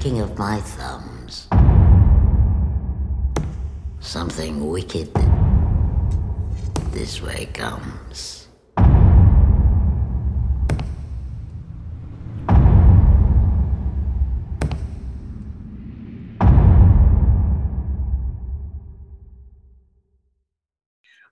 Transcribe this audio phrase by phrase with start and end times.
[0.00, 1.46] clicking of my thumbs.
[4.00, 5.12] Something wicked
[6.90, 8.48] this way comes.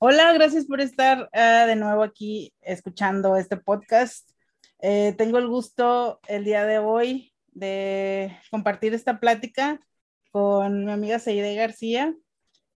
[0.01, 4.31] Hola, gracias por estar uh, de nuevo aquí escuchando este podcast.
[4.81, 7.28] Eh, tengo el gusto el día de hoy
[7.59, 9.81] de compartir esta plática
[10.31, 12.15] con mi amiga Seide García,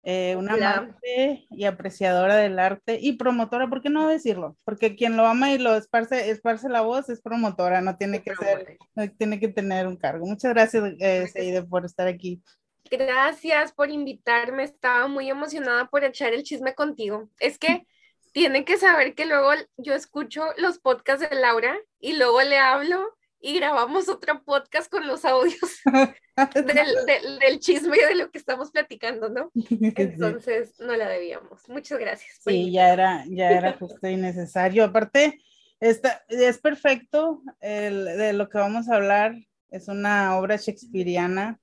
[0.04, 0.72] eh, una Hola.
[0.72, 4.56] amante y apreciadora del arte y promotora, ¿por qué no decirlo?
[4.64, 8.34] Porque quien lo ama y lo esparce, esparce la voz es promotora, no tiene que
[8.34, 10.26] ser, no tiene que tener un cargo.
[10.26, 12.42] Muchas gracias, eh, Seide, por estar aquí.
[12.90, 14.64] Gracias por invitarme.
[14.64, 17.30] Estaba muy emocionada por echar el chisme contigo.
[17.38, 17.86] Es que
[18.32, 23.06] tienen que saber que luego yo escucho los podcasts de Laura y luego le hablo
[23.42, 25.58] y grabamos otro podcast con los audios
[26.54, 26.64] del,
[27.06, 29.50] del- del chisme y de lo que estamos platicando, ¿no?
[29.96, 31.68] Entonces no la debíamos.
[31.68, 32.38] Muchas gracias.
[32.44, 34.84] Sí, ya era, ya era justo y necesario.
[34.84, 35.40] Aparte,
[35.80, 39.34] esta, es perfecto el, de lo que vamos a hablar.
[39.70, 41.58] Es una obra shakespeariana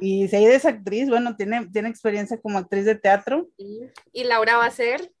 [0.00, 3.48] y Seide es actriz, bueno, tiene, tiene experiencia como actriz de teatro
[4.12, 5.12] Y, Laura va a ser.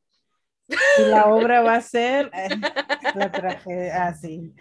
[0.68, 2.48] y la obra va a ser eh,
[3.16, 4.54] la tragedia, ah, sí.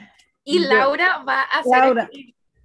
[0.49, 1.71] Y Laura va a ser.
[1.79, 2.09] Laura.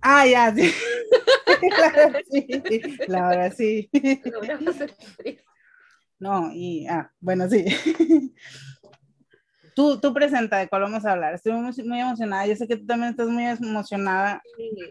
[0.00, 0.70] Ah, ya, sí.
[1.78, 2.62] Laura, sí.
[3.08, 3.90] Laura, sí.
[4.24, 5.40] Laura va a ser actriz.
[6.18, 7.64] No, y, ah, bueno, sí.
[9.74, 11.34] Tú, tú presenta de cuál vamos a hablar.
[11.34, 12.46] Estoy muy, muy emocionada.
[12.46, 14.40] Yo sé que tú también estás muy emocionada.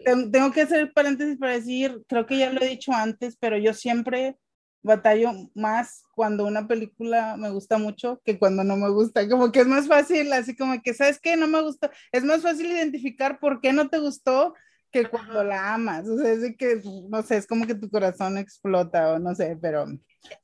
[0.04, 3.56] Ten- Tengo que hacer paréntesis para decir, creo que ya lo he dicho antes, pero
[3.56, 4.36] yo siempre
[4.84, 9.28] batallo más cuando una película me gusta mucho que cuando no me gusta.
[9.28, 11.36] Como que es más fácil, así como que, ¿sabes qué?
[11.36, 11.90] No me gustó.
[12.12, 14.54] Es más fácil identificar por qué no te gustó
[14.92, 16.06] que cuando la amas.
[16.06, 19.34] O sea, es de que, no sé, es como que tu corazón explota o no
[19.34, 19.86] sé, pero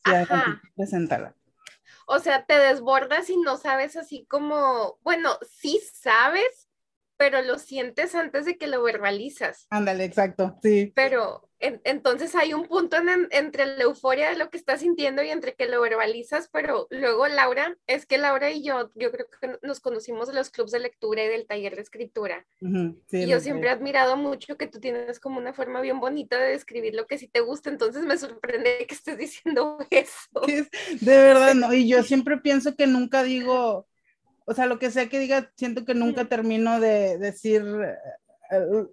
[0.05, 0.61] Ajá.
[0.75, 1.37] preséntala.
[2.07, 6.69] O sea, te desbordas y no sabes así como, bueno, sí sabes,
[7.19, 9.67] pero lo sientes antes de que lo verbalizas.
[9.69, 10.93] Ándale, exacto, sí.
[10.97, 14.81] Pero en- entonces hay un punto en- en- entre la euforia de lo que estás
[14.81, 19.11] sintiendo y entre que lo verbalizas, pero luego Laura, es que Laura y yo, yo
[19.13, 22.47] creo que nos conocimos de los clubes de lectura y del taller de escritura.
[22.61, 26.39] Sí, Y yo siempre he admirado mucho que tú tienes como una forma bien bonita
[26.39, 30.29] de describir lo que sí te gusta, entonces me sorprende que estés diciendo eso.
[31.01, 33.87] de verdad, no, y yo siempre pienso que nunca digo,
[34.47, 37.65] o sea, lo que sea que diga, siento que nunca termino de decir,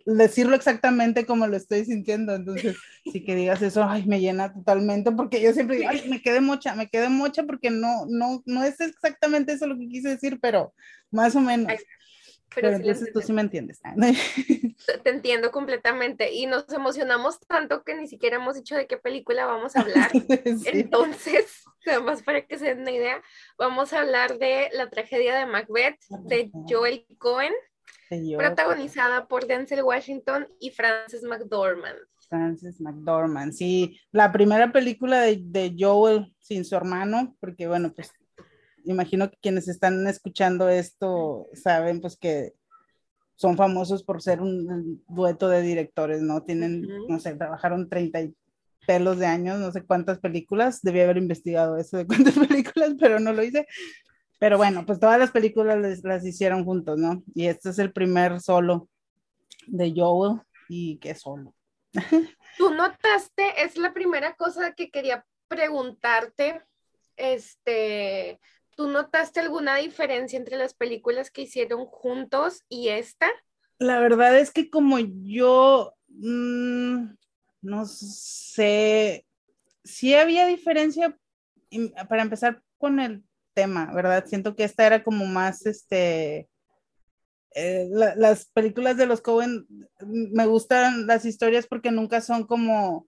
[0.06, 2.78] decirlo exactamente como lo estoy sintiendo, entonces,
[3.12, 6.41] si que digas eso, ay, me llena totalmente, porque yo siempre digo, ay, me quedé
[6.41, 10.40] mocha, me quedé mocha porque no, no, no es exactamente eso lo que quise decir,
[10.40, 10.73] pero
[11.09, 11.78] más o menos, Ay,
[12.56, 13.81] pero, Pero sí lo entonces tú sí me entiendes.
[15.03, 19.45] te entiendo completamente y nos emocionamos tanto que ni siquiera hemos dicho de qué película
[19.45, 20.12] vamos a hablar.
[20.57, 20.63] Sí.
[20.66, 23.22] Entonces, nada más para que se den una idea,
[23.57, 27.53] vamos a hablar de la tragedia de Macbeth de Joel Cohen,
[28.38, 31.97] protagonizada por Denzel Washington y Frances McDormand.
[32.29, 38.12] Frances McDormand, sí, la primera película de, de Joel sin su hermano, porque bueno, pues
[38.84, 42.53] imagino que quienes están escuchando esto saben pues que
[43.35, 46.44] son famosos por ser un dueto de directores, ¿no?
[46.44, 47.07] Tienen, Ujú.
[47.07, 48.35] no sé, trabajaron 30 y
[48.88, 53.19] pelos de años, no sé cuántas películas, debí haber investigado eso de cuántas películas, pero
[53.19, 53.68] no lo hice.
[54.40, 57.24] Pero bueno, pues todas las películas les- las hicieron juntos, ¿no?
[57.34, 58.88] Y este es el primer solo
[59.68, 61.53] de Joel y qué solo.
[62.58, 66.62] Tú notaste, es la primera cosa que quería preguntarte,
[67.16, 68.40] este,
[68.75, 73.28] ¿tú notaste alguna diferencia entre las películas que hicieron juntos y esta?
[73.80, 77.06] La verdad es que como yo, mm,
[77.62, 79.25] no sé,
[79.84, 81.18] sí había diferencia
[82.10, 83.24] para empezar con el
[83.57, 84.24] tema, ¿verdad?
[84.27, 86.48] Siento que esta era como más, este,
[87.56, 89.65] eh, la- las películas de los Cohen,
[90.00, 93.07] mm, me gustan las historias porque nunca son como,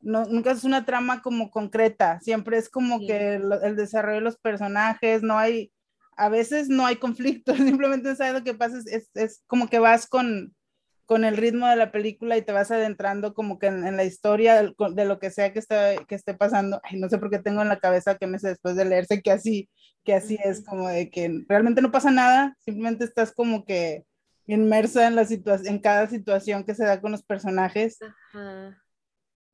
[0.00, 3.08] no, nunca es una trama como concreta, siempre es como Sí.
[3.08, 5.72] que lo- el desarrollo de los personajes, no hay,
[6.16, 7.52] a veces no hay conflicto,
[7.82, 10.54] simplemente sabes lo que pasa, es, es, es como que vas con,
[11.10, 14.04] con el ritmo de la película y te vas adentrando como que en, en la
[14.04, 16.80] historia de, lo que sea que esté, que esté pasando.
[16.84, 19.32] Ay, no sé por qué tengo en la cabeza que meses después de leerse que
[19.32, 19.68] así,
[20.04, 24.04] que así es, como de que realmente no pasa nada, simplemente estás como que
[24.46, 25.26] inmersa en, la
[25.64, 27.98] en cada situación que se da con los personajes.
[28.32, 28.80] Ajá.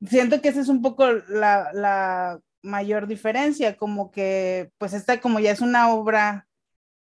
[0.07, 5.39] Siento que esa es un poco la, la mayor diferencia, como que pues esta como
[5.39, 6.47] ya es una obra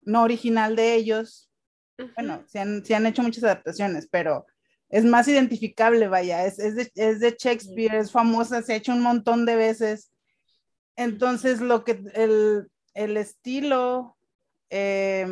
[0.00, 1.47] no original de ellos,
[2.16, 4.46] Bueno, se han, se han hecho muchas adaptaciones, pero
[4.88, 8.92] es más identificable, vaya, es, es, de, es de Shakespeare, es famosa, se ha hecho
[8.92, 10.10] un montón de veces.
[10.96, 14.16] Entonces, lo que el, el estilo,
[14.70, 15.26] eh,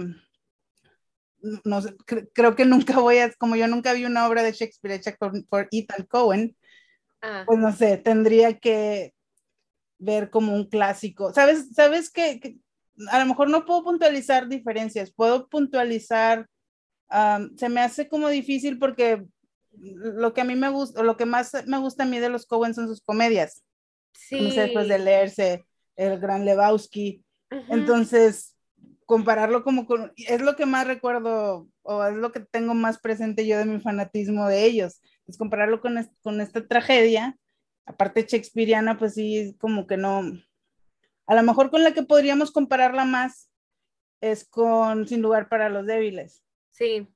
[1.65, 4.53] no sé, cre- creo que nunca voy a, como yo nunca vi una obra de
[4.53, 6.57] Shakespeare hecha por, por Ethan Cohen,
[7.23, 9.15] Ah, pues no sé, tendría que
[9.99, 11.33] ver como un clásico.
[11.35, 12.59] ¿Sabes, sabes que, que
[13.11, 16.47] a lo mejor no puedo puntualizar diferencias, puedo puntualizar,
[17.09, 19.25] am, se me hace como difícil porque
[19.79, 22.29] lo que a mí me gusta, o lo que más me gusta a mí de
[22.31, 23.63] los Cohen son sus comedias.
[24.13, 24.41] sí.
[24.41, 25.67] No sé, después de leerse
[25.97, 27.23] El Gran Lebowski.
[27.51, 27.75] Ujú.
[27.75, 28.57] Entonces,
[29.05, 33.47] compararlo como con, es lo que más recuerdo o es lo que tengo más presente
[33.47, 37.37] yo de mi fanatismo de ellos, es compararlo con, es- con esta tragedia,
[37.85, 40.23] aparte shakespeariana, pues sí, como que no,
[41.27, 43.51] a lo mejor con la que podríamos compararla más
[44.21, 46.43] es con Sin lugar para los débiles,
[46.77, 47.09] Sí.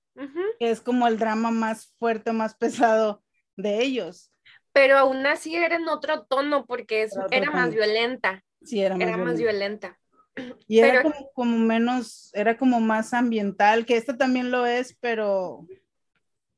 [0.58, 3.22] que es como el drama más fuerte, más pesado
[3.56, 4.32] de ellos.
[4.72, 8.44] Pero aún así era en otro tono porque es- Era más violenta.
[8.62, 9.88] Sí, era más Era más violento.
[9.88, 10.00] violenta.
[10.68, 14.96] Y era Pero- como, como menos, era como más ambiental, que esta también lo es,
[15.00, 15.66] pero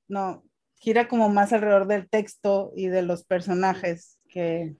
[0.08, 0.44] no,
[0.76, 4.74] gira como más alrededor del texto y de los personajes que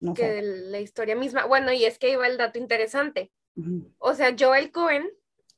[0.00, 0.32] no que sé.
[0.34, 1.44] de la historia misma.
[1.46, 3.30] Bueno, y es que iba el dato interesante.
[3.98, 5.08] O sea, Joel Cohen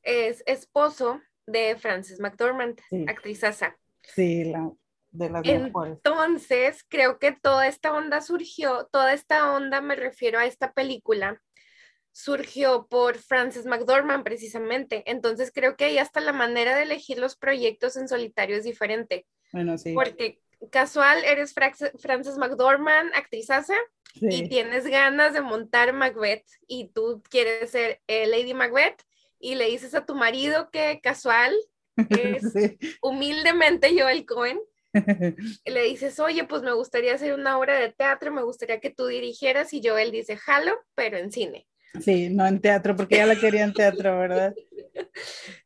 [0.01, 3.05] es esposo de Frances McDormand, Sí.
[3.07, 3.77] actrizaza.
[4.01, 4.71] Sí, la,
[5.11, 5.93] de mejores.
[5.97, 11.41] Entonces, creo que toda esta onda surgió, toda esta onda, me refiero a esta película,
[12.11, 15.03] surgió por Frances McDormand precisamente.
[15.05, 19.25] Entonces, creo que ahí hasta la manera de elegir los proyectos en solitario es diferente.
[19.51, 19.93] Bueno, sí.
[19.93, 20.39] Porque
[20.71, 23.75] casual, eres Frances McDormand, actrizaza,
[24.15, 24.47] y sí.
[24.47, 29.01] tienes ganas de montar Macbeth y tú quieres ser eh, Lady Macbeth
[29.43, 31.53] y le dices a tu marido que casual
[32.09, 32.77] es Sí.
[33.01, 34.59] humildemente Joel Cohen,
[35.65, 39.07] le dices, oye, pues me gustaría hacer una obra de teatro, me gustaría que tú
[39.07, 41.67] dirigieras y Joel dice, jalo, pero en cine.
[41.99, 44.53] Sí, no en teatro, porque ya la quería en teatro, ¿verdad?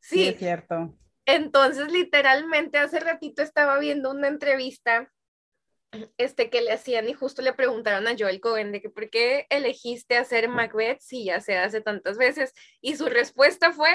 [0.01, 0.97] Sí, Sí, es cierto.
[1.25, 5.12] entonces literalmente hace ratito estaba viendo una entrevista
[6.18, 9.48] este que le hacían y justo le preguntaron a Joel Cohen de que por qué
[9.50, 13.89] elegiste hacer Macbeth si ya se hace tantas veces y su respuesta fue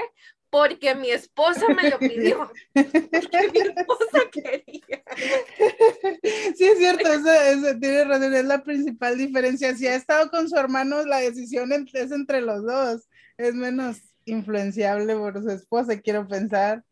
[0.53, 5.03] porque mi esposa me lo pidió, porque mi esposa quería.
[6.57, 9.75] Sí, es cierto, eso, eso tiene razón, es la principal diferencia.
[9.75, 13.09] Si ha estado con su hermano, la decisión es entre los dos,
[13.39, 13.97] es menos
[14.27, 16.85] influenciable por su esposa, quiero pensar.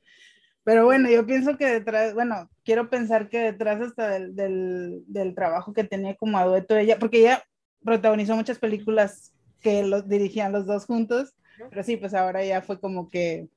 [0.64, 5.34] Pero bueno, yo pienso que detrás, bueno, quiero pensar que detrás hasta del, del, del
[5.34, 7.42] trabajo que tenía como a dueto ella, porque ella
[7.84, 11.34] protagonizó muchas películas que los dirigían los dos juntos,
[11.70, 13.48] pero sí, pues ahora ya fue como que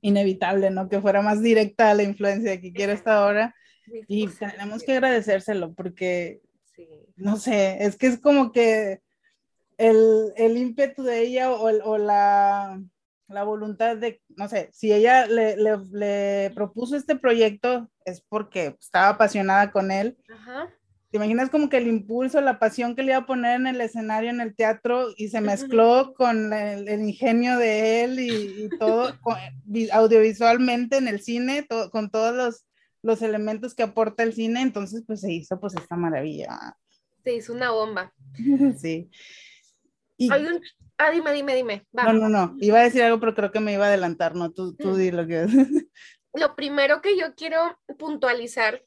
[0.00, 0.88] inevitable, ¿no?
[0.88, 3.54] Que fuera más directa la influencia que quiere hasta ahora.
[4.08, 6.40] Y tenemos que agradecérselo porque,
[6.74, 6.88] Sí.
[7.16, 9.00] no sé, es que es como que
[9.78, 12.82] el, el ímpetu de ella o, o la,
[13.28, 18.76] la voluntad de, no sé, si ella le, le- le propuso este proyecto es porque
[18.80, 20.16] estaba apasionada con él.
[20.32, 20.68] Ajá.
[21.10, 23.80] ¿Te imaginas como que el impulso, la pasión que le iba a poner en el
[23.80, 28.68] escenario, en el teatro, y se mezcló con el, el ingenio de él y, y
[28.78, 32.66] todo, con- vi- audiovisualmente en el cine, con todos los,
[33.02, 36.76] los elementos que aporta el cine, entonces pues se hizo pues esta maravilla.
[37.22, 38.12] Se hizo una bomba.
[38.76, 39.08] Sí.
[40.16, 40.60] Y, Hay un...
[40.96, 41.86] Ah, dime, dime, dime.
[41.92, 44.52] No, no, no, iba a decir algo, pero creo que me iba a adelantar, no,
[44.52, 44.96] tú, tú Mm.
[44.98, 45.46] di lo que
[46.34, 48.84] Lo primero que yo quiero puntualizar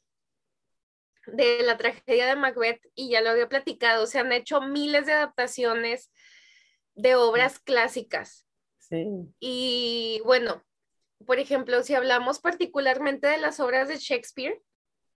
[1.26, 5.12] de la tragedia de Macbeth, y ya lo había platicado, se han hecho miles de
[5.12, 6.10] adaptaciones
[6.94, 8.46] de obras clásicas.
[8.78, 9.06] Sí,
[9.38, 10.64] Y bueno,
[11.26, 14.58] por ejemplo, si hablamos particularmente de las obras de Shakespeare,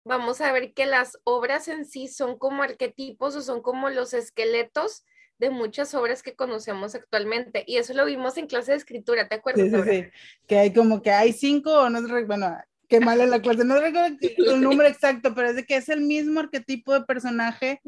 [0.04, 4.12] vamos a ver que las obras en sí son como arquetipos o son como los
[4.12, 5.04] esqueletos
[5.42, 7.64] de muchas obras que conocemos actualmente.
[7.66, 9.64] Y eso lo vimos en clase de escritura, ¿te acuerdas?
[9.64, 9.92] sí, sí, Laura?
[9.92, 10.04] sí,
[10.46, 12.56] que hay como que hay cinco, o no bueno,
[12.88, 14.16] qué mal en la clase, no recuerdo
[14.54, 17.80] el número exacto, pero es de que es el mismo arquetipo de personaje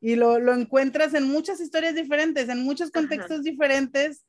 [0.00, 4.26] y lo, lo encuentras en muchas historias diferentes, en muchos contextos diferentes,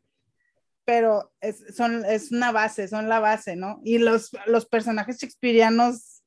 [0.85, 3.81] pero es, son, es una base, son la base, ¿no?
[3.83, 6.21] Y los, los personajes shakespearianos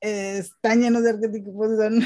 [0.00, 2.00] eh, están llenos de arquetipos, son,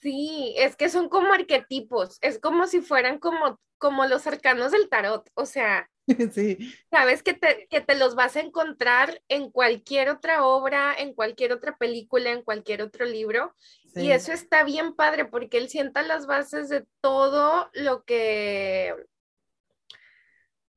[0.00, 4.88] Sí, es que son como arquetipos, es como si fueran como, como los arcanos del
[4.88, 5.90] tarot, o sea,
[6.32, 11.14] sí, sabes que te, que te los vas a encontrar en cualquier otra obra, en
[11.14, 13.54] cualquier otra película, en cualquier otro libro,
[13.94, 18.94] y eso está bien padre porque él sienta las bases de todo lo que,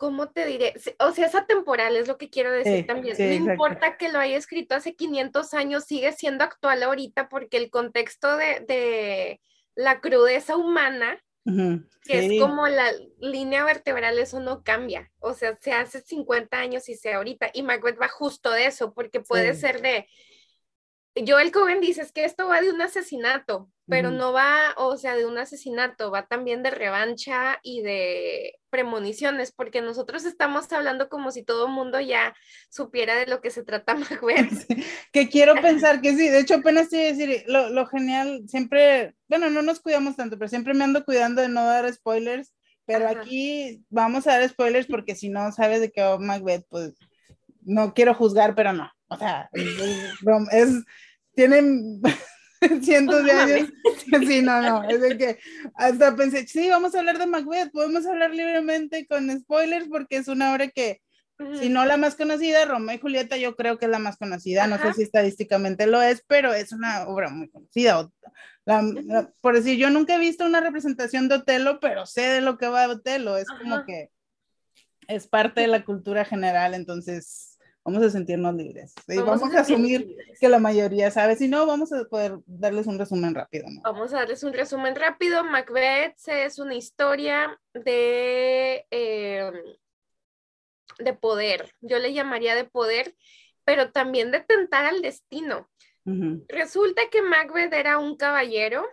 [0.01, 0.73] ¿cómo te diré?
[0.97, 3.15] O sea, es atemporal, es lo que quiero decir Sí, también.
[3.15, 3.51] sí, no exacto.
[3.51, 8.35] importa que lo haya escrito hace 500 años, sigue siendo actual ahorita porque el contexto
[8.35, 9.41] de, de
[9.75, 12.35] la crudeza humana, que sí.
[12.37, 15.11] es como la línea vertebral, eso no cambia.
[15.19, 17.51] O sea, se hace 50 años y sea ahorita.
[17.53, 20.07] Y Macbeth va justo de eso, porque puede ser de...
[21.15, 24.17] Joel Cohen dice es que esto va de un asesinato, pero Ujú.
[24.17, 29.81] no va, o sea, de un asesinato, va también de revancha y de premoniciones, porque
[29.81, 32.33] nosotros estamos hablando como si todo el mundo ya
[32.69, 34.65] supiera de lo que se trata Macbeth.
[35.11, 38.43] que quiero pensar que sí, de hecho apenas te iba a decir, lo, lo genial,
[38.47, 42.53] siempre, bueno, no nos cuidamos tanto, pero siempre me ando cuidando de no dar spoilers,
[42.85, 43.19] pero Ajá.
[43.19, 46.93] aquí vamos a dar spoilers porque si no sabes de qué va Macbeth, pues
[47.63, 49.65] no quiero juzgar, pero no, o sea, es,
[50.51, 50.83] es
[51.35, 52.01] tienen
[52.81, 53.69] cientos de años,
[54.27, 55.39] sí, no, no, es de que
[55.75, 60.27] hasta pensé, sí, vamos a hablar de Macbeth, podemos hablar libremente con spoilers porque es
[60.27, 61.01] una obra que
[61.59, 64.67] si no la más conocida, Romeo y Julieta, yo creo que es la más conocida.
[64.67, 64.93] No sé Ajá.
[64.93, 68.07] si estadísticamente lo es, pero es una obra muy conocida.
[68.63, 72.41] La- la- por decir, yo nunca he visto una representación de Otelo, pero sé de
[72.41, 73.37] lo que va Otelo.
[73.37, 73.85] Es como Ajá.
[73.87, 74.09] que
[75.07, 77.50] es parte de la cultura general, entonces
[77.83, 78.93] vamos a sentirnos libres.
[79.07, 80.39] Vamos, a asumir libres.
[80.39, 81.35] que la mayoría sabe.
[81.35, 83.65] Si no, vamos a poder darles un resumen rápido.
[83.69, 83.81] ¿no?
[83.81, 85.43] Vamos a darles un resumen rápido.
[85.43, 89.51] Macbeth es una historia de, eh,
[90.99, 91.73] de poder.
[91.81, 93.15] Yo le llamaría de poder,
[93.63, 95.69] pero también de tentar al destino.
[96.47, 98.87] Resulta que Macbeth era un caballero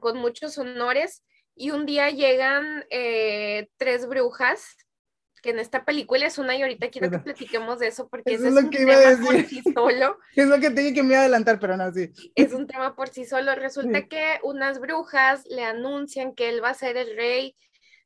[0.00, 1.22] con muchos honores
[1.54, 4.76] y un día llegan eh, tres brujas,
[5.42, 8.34] que en esta película es una y ahorita quiero que Pero- platiquemos de eso porque
[8.34, 9.48] Eso ese es es lo un que iba a tema por decir.
[9.64, 10.18] sí solo.
[10.36, 12.10] Es lo que te dije que me a adelantar, pero no, sí.
[12.34, 13.54] es un tema por sí solo.
[13.56, 14.08] Resulta Sí.
[14.08, 17.56] que unas brujas le anuncian que él va a ser el rey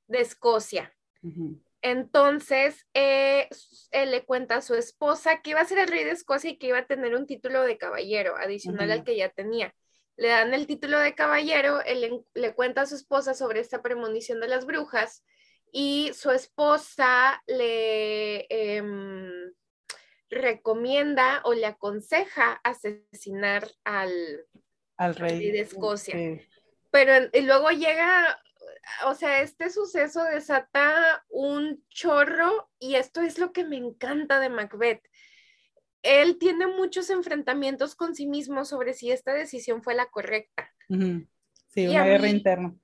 [0.09, 0.93] de Escocia.
[1.23, 1.61] Ujú.
[1.83, 3.49] Entonces, eh,
[3.93, 6.57] él le cuenta a su esposa que iba a ser el rey de Escocia y
[6.59, 9.05] que iba a tener un título de caballero adicional al Ujú.
[9.07, 9.75] que ya tenía.
[10.16, 13.83] Le dan el título de caballero, él le, le cuenta a su esposa sobre esta
[13.83, 15.23] premonición de las brujas
[15.78, 19.52] y su esposa le em,
[20.30, 24.11] recomienda o le aconseja asesinar al,
[24.97, 25.38] Al rey.
[25.38, 26.14] rey de Escocia.
[26.14, 26.40] Sí.
[26.90, 28.40] pero y luego llega,
[29.04, 34.49] o sea, este suceso desata un chorro y esto es lo que me encanta de
[34.49, 35.02] Macbeth.
[36.02, 40.73] Él tiene muchos enfrentamientos con sí mismo sobre si esta decisión fue la correcta.
[40.88, 42.75] Sí, Y una guerra mí- interna.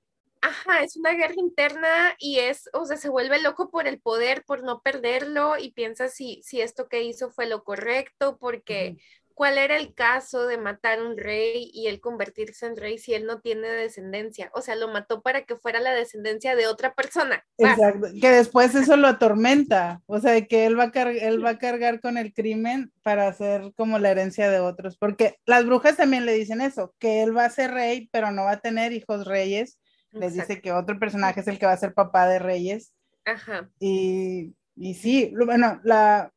[0.45, 4.43] Ajá, es una guerra interna y es, o sea, se vuelve loco por el poder,
[4.43, 8.97] por no perderlo y piensa si, si esto que hizo fue lo correcto, porque
[9.33, 13.13] cuál era el caso de matar a un rey y él convertirse en rey si
[13.13, 14.51] él no tiene descendencia.
[14.53, 17.45] O sea, lo mató para que fuera la descendencia de otra persona.
[17.57, 21.57] Exacto, que después eso lo atormenta, o sea, que él va, a él va a
[21.57, 26.25] cargar con el crimen para hacer como la herencia de otros, porque las brujas también
[26.25, 29.25] le dicen eso, que él va a ser rey, pero no va a tener hijos
[29.25, 29.79] reyes,
[30.13, 32.93] les dice que otro personaje es el que va a ser papá de reyes,
[33.25, 33.69] Ajá.
[33.79, 36.31] y, y sí, bueno, la...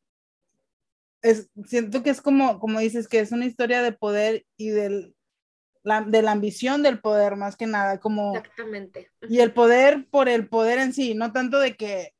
[1.21, 5.15] Es, siento que es como, como dices, que es una historia de poder y del,
[5.83, 8.35] la, de la ambición del poder, más que nada, como...
[8.35, 9.09] Exactamente.
[9.27, 12.13] Y el poder por el poder en sí, no tanto de que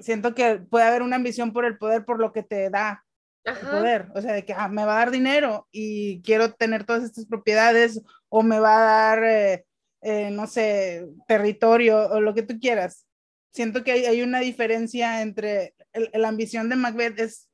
[0.00, 3.04] siento que puede haber una ambición por el poder por lo que te da
[3.44, 6.84] el poder, o sea, de que ah, me va a dar dinero y quiero tener
[6.84, 9.66] todas estas propiedades o me va a dar, eh,
[10.04, 13.06] eh, no sé, territorio o lo que tú quieras.
[13.52, 15.74] Siento que hay, hay una diferencia entre
[16.12, 17.48] la ambición de Macbeth es,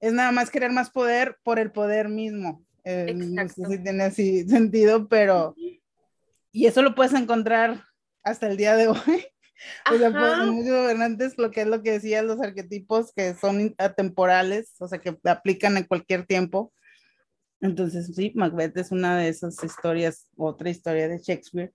[0.00, 2.64] es nada más querer más poder por el poder mismo.
[2.84, 5.54] Eh, no sé si tiene así sentido, pero
[6.52, 7.84] y eso lo puedes encontrar
[8.24, 8.98] hasta el día de hoy.
[9.90, 13.74] O sea, pues, muchos gobernantes, lo que es lo que decían los arquetipos que son
[13.78, 16.72] atemporales, o sea, que aplican en cualquier tiempo.
[17.60, 21.72] Entonces, sí, Macbeth es una de esas historias, otra historia de Shakespeare.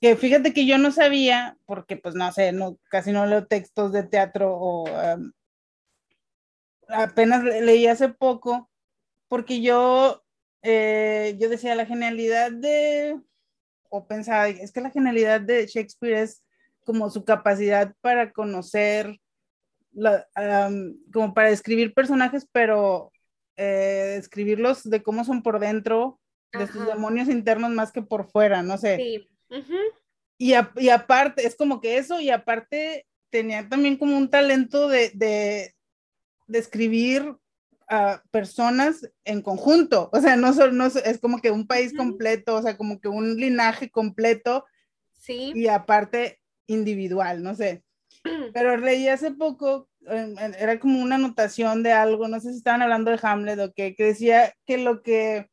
[0.00, 3.92] Que fíjate que yo no sabía, porque pues no sé, no, casi no leo textos
[3.92, 5.32] de teatro o um,
[6.88, 8.70] apenas le- leí hace poco,
[9.28, 10.22] porque yo,
[10.62, 13.18] eh, yo decía la genialidad de,
[13.88, 16.42] o pensaba, es que la genialidad de Shakespeare es
[16.84, 19.18] como su capacidad para conocer,
[19.92, 23.12] la, am, como para describir personajes, pero
[23.56, 26.20] eh, describirlos de cómo son por dentro,
[26.52, 28.96] de sus demonios internos más que por fuera, no sé.
[28.96, 29.28] Sí.
[30.38, 34.88] Y, a- y aparte, es como que eso, y aparte tenía también como un talento
[34.88, 35.74] de, de,
[36.46, 37.36] de escribir
[37.88, 42.54] a personas en conjunto, o sea, no, solo no es como que un país completo,
[42.56, 44.64] o sea, como que un linaje completo
[45.12, 45.52] Sí.
[45.54, 47.82] y aparte individual, no sé.
[48.54, 53.10] Pero leí hace poco, era como una anotación de algo, no sé si estaban hablando
[53.10, 55.50] de Hamlet o qué, que decía que lo que,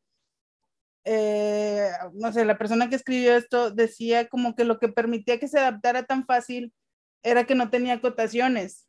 [1.05, 5.48] eh, no sé, la persona que escribió esto decía como que lo que permitía que
[5.48, 6.74] se adaptara tan fácil
[7.24, 8.88] era que no tenía acotaciones.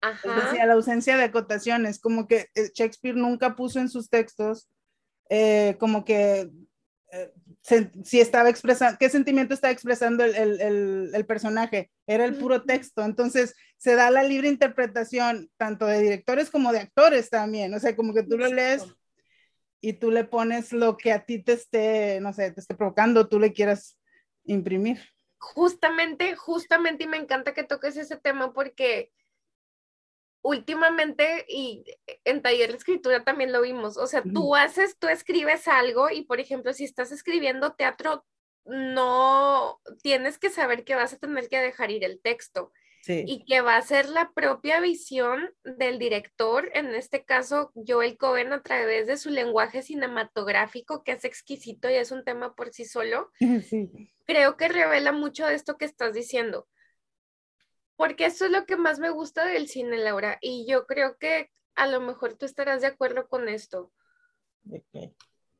[0.00, 0.46] Ajá.
[0.46, 4.68] Decía la ausencia de acotaciones, como que eh, Shakespeare nunca puso en sus textos
[5.30, 6.50] eh, como que
[7.64, 13.02] si estaba expresando, qué sentimiento estaba expresando el, el, el, personaje, era el puro texto,
[13.02, 17.96] entonces se da la libre interpretación tanto de directores como de actores también, o sea,
[17.96, 18.84] como que tú lo lees
[19.80, 23.28] y tú le pones lo que a ti te esté, no sé, te esté provocando,
[23.28, 23.98] tú le quieras
[24.44, 25.00] imprimir.
[25.38, 29.10] Justamente, justamente, y me encanta que toques ese tema porque
[30.44, 31.84] últimamente y
[32.24, 36.22] en taller de escritura también lo vimos, o sea, tú haces, tú escribes algo y
[36.22, 38.26] por ejemplo, si estás escribiendo teatro,
[38.66, 42.72] no tienes que saber que vas a tener que dejar ir el texto
[43.06, 48.52] y que va a ser la propia visión del director, en este caso Joel Cohen
[48.52, 52.84] a través de su lenguaje cinematográfico que es exquisito y es un tema por sí
[52.84, 53.30] solo.
[54.26, 56.66] Creo que revela mucho de esto que estás diciendo
[57.96, 61.50] porque eso es lo que más me gusta del cine, Laura, y yo creo que
[61.74, 63.92] a lo mejor tú estarás de acuerdo con esto.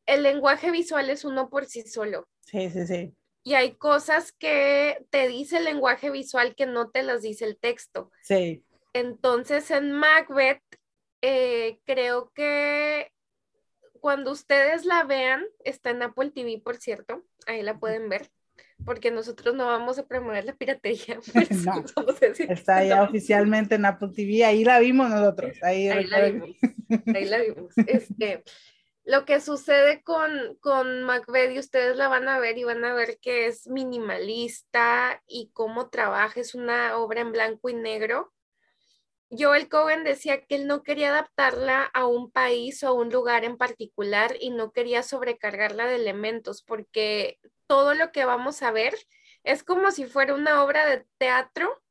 [0.07, 2.29] El lenguaje visual es uno por sí solo.
[2.41, 3.15] Sí, sí, sí.
[3.43, 7.59] Y hay cosas que te dice el lenguaje visual que no te las dice el
[7.59, 8.11] texto.
[8.23, 8.65] Sí.
[8.93, 10.63] Entonces, en Macbeth,
[11.21, 13.13] eh, creo que
[14.01, 18.31] cuando ustedes la vean, está en Apple TV, por cierto, ahí la pueden ver
[18.85, 21.19] porque nosotros no vamos a promover la piratería.
[21.95, 25.57] Pues, está ya oficialmente en Apple TV, ahí la vimos nosotros.
[25.63, 26.51] Ahí, la vimos.
[27.15, 27.73] Ahí la vimos.
[27.87, 28.43] Este,
[29.05, 30.31] lo que sucede con,
[30.61, 35.23] con Macbeth y ustedes la van a ver y van a ver que es minimalista
[35.27, 38.34] y cómo trabaja, es una obra en blanco y negro.
[39.37, 43.45] Joel Cohen decía que él no quería adaptarla a un país o a un lugar
[43.45, 48.95] en particular y no quería sobrecargarla de elementos porque todo lo que vamos a ver
[49.43, 51.83] es como si fuera una obra de teatro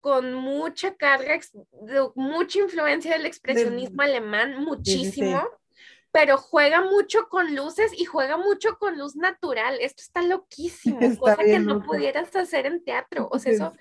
[0.00, 1.40] con mucha carga,
[2.14, 5.48] mucha influencia del expresionismo alemán, muchísimo,
[6.12, 9.78] pero juega mucho con luces y juega mucho con luz natural.
[9.80, 13.28] Esto está loquísimo, cosa que no pudieras hacer en teatro.
[13.32, 13.72] O sea, eso.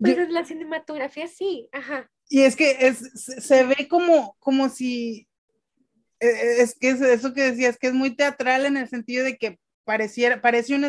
[0.00, 2.10] Pero en la cinematografía sí, ajá.
[2.28, 5.28] Y es que es, se ve como, como si.
[6.18, 9.36] E, e, es que eso que decías, que es muy teatral en el sentido de
[9.36, 10.84] que pareciera, parece un,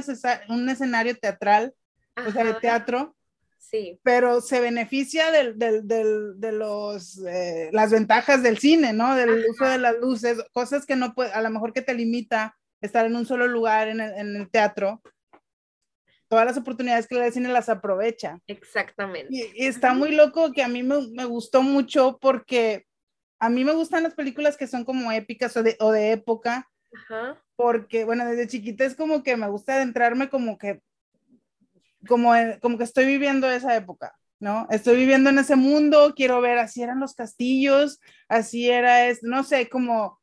[0.50, 1.74] un escenario teatral,
[2.16, 3.16] o sea, de teatro.
[3.60, 4.00] Sí.
[4.02, 9.14] Pero se beneficia del, del, del, de los, eh, las ventajas del cine, ¿no?
[9.16, 12.58] Del uso de las luces, cosas que no puede, a lo mejor que te limita
[12.80, 15.02] estar en un solo lugar en el, en el teatro.
[16.30, 18.40] Todas las oportunidades que le cine las aprovecha.
[18.48, 19.28] Exactamente.
[19.32, 22.86] Y, está muy loco que a mí me, me, gustó mucho porque
[23.40, 26.70] a mí me gustan las películas que son como épicas o de, o de época.
[26.94, 30.80] Ajá porque, bueno, desde chiquita es como que me gusta adentrarme como que,
[32.08, 34.68] como, como que estoy viviendo esa época, ¿no?
[34.70, 39.44] Estoy viviendo en ese mundo, quiero ver, así eran los castillos, así era, es, no
[39.44, 40.22] sé, como,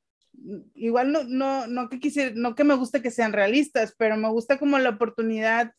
[0.75, 4.29] igual no, no, no que quisiera, no que me guste que sean realistas, pero me
[4.29, 5.73] gusta como la oportunidad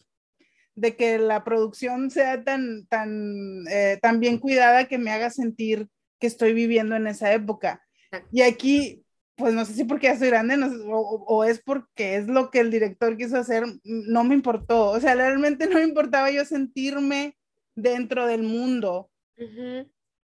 [0.76, 5.88] de que la producción sea tan, tan, eh, tan bien cuidada que me haga sentir
[6.20, 7.82] que estoy viviendo en esa época.
[8.32, 10.58] Y aquí pues no sé si porque ya soy grande
[10.88, 14.92] o, es porque es lo que el director quiso hacer, no me importó.
[14.92, 17.38] O sea, realmente no me importaba yo sentirme
[17.76, 19.10] dentro del mundo.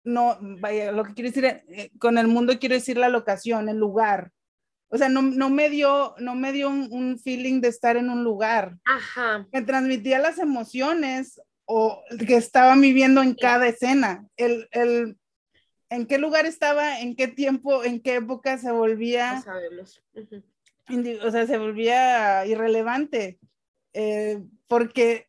[0.04, 3.78] No, vaya, lo que quiero decir eh, con el mundo quiero decir la locación, el
[3.78, 4.30] lugar.
[4.90, 8.24] O sea, no, no me dio, no me dio un, feeling de estar en un
[8.24, 8.76] lugar.
[8.84, 9.46] Ajá.
[9.52, 14.26] Me transmitía las emociones o que estaba viviendo en cada escena.
[14.36, 15.16] El, el,
[15.90, 19.34] en qué lugar estaba, en qué tiempo, en qué época se volvía.
[19.34, 20.02] No sabemos.
[21.24, 23.38] O sea, se volvía irrelevante.
[23.92, 25.26] Eh, porque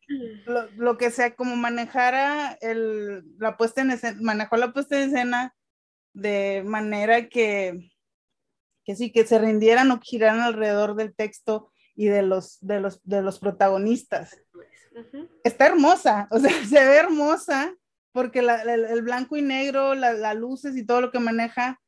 [0.76, 5.54] lo, que sea, como manejara el, la puesta en escena, manejó la puesta en escena
[6.14, 7.91] de manera que,
[8.84, 13.00] que sí, que se rindieran o giraran alrededor del texto y de los, de los,
[13.04, 14.38] de los protagonistas.
[15.44, 17.74] Está hermosa, o sea, se ve hermosa,
[18.12, 21.80] porque el, blanco y negro, las luces y todo lo que maneja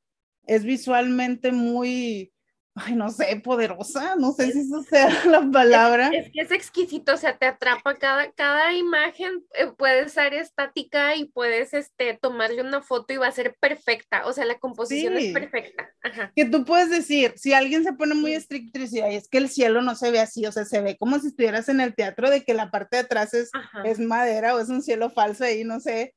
[0.46, 2.33] es visualmente muy,
[2.76, 6.08] ay, no sé, poderosa, no sé si eso sea la palabra.
[6.08, 11.14] Es, que es exquisito, o sea, te atrapa cada, cada imagen, eh, puede ser estática
[11.14, 15.16] y puedes este, tomarle una foto y va a ser perfecta, o sea, la composición
[15.16, 15.88] es perfecta.
[16.34, 19.48] Que tú puedes decir, si alguien se pone muy estricto y dice, es que el
[19.48, 22.28] cielo no se ve así, o sea, se ve como si estuvieras en el teatro
[22.28, 23.50] de que la parte de atrás es,
[23.84, 26.14] es madera o es un cielo falso ahí, no sé,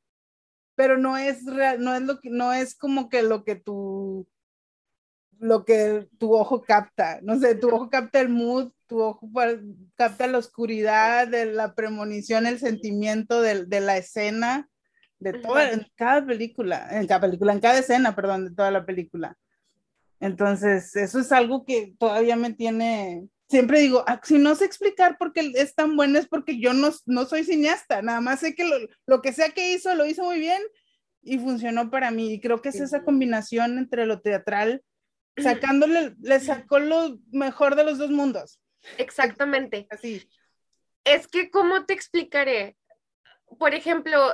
[0.76, 4.28] pero no es real, no es lo que, no es como que lo que tú
[5.40, 7.20] lo que tu ojo capta.
[7.22, 9.30] No sé, tu ojo capta el mood, tu ojo
[9.96, 14.70] capta la oscuridad, de la premonición, el sentimiento de, de la escena,
[15.20, 18.86] de toda, en cada película, en cada película, en cada escena, perdón, de toda la
[18.86, 19.38] película.
[20.20, 25.18] Entonces, eso es algo que todavía me tiene, siempre digo, ah, si no sé explicar
[25.18, 28.56] por qué es tan bueno es porque yo no, no soy cineasta, nada más sé
[28.56, 30.62] que lo, lo, que sea que hizo, lo hizo muy bien
[31.22, 32.34] y funcionó para mí.
[32.34, 34.84] Y creo que es esa combinación entre lo teatral
[35.38, 38.60] sacándole, le sacó lo mejor de los dos mundos.
[38.98, 39.88] Exactamente.
[39.90, 40.30] Así.
[41.04, 42.78] Es que, ¿cómo te explicaré?
[43.58, 44.34] Por ejemplo,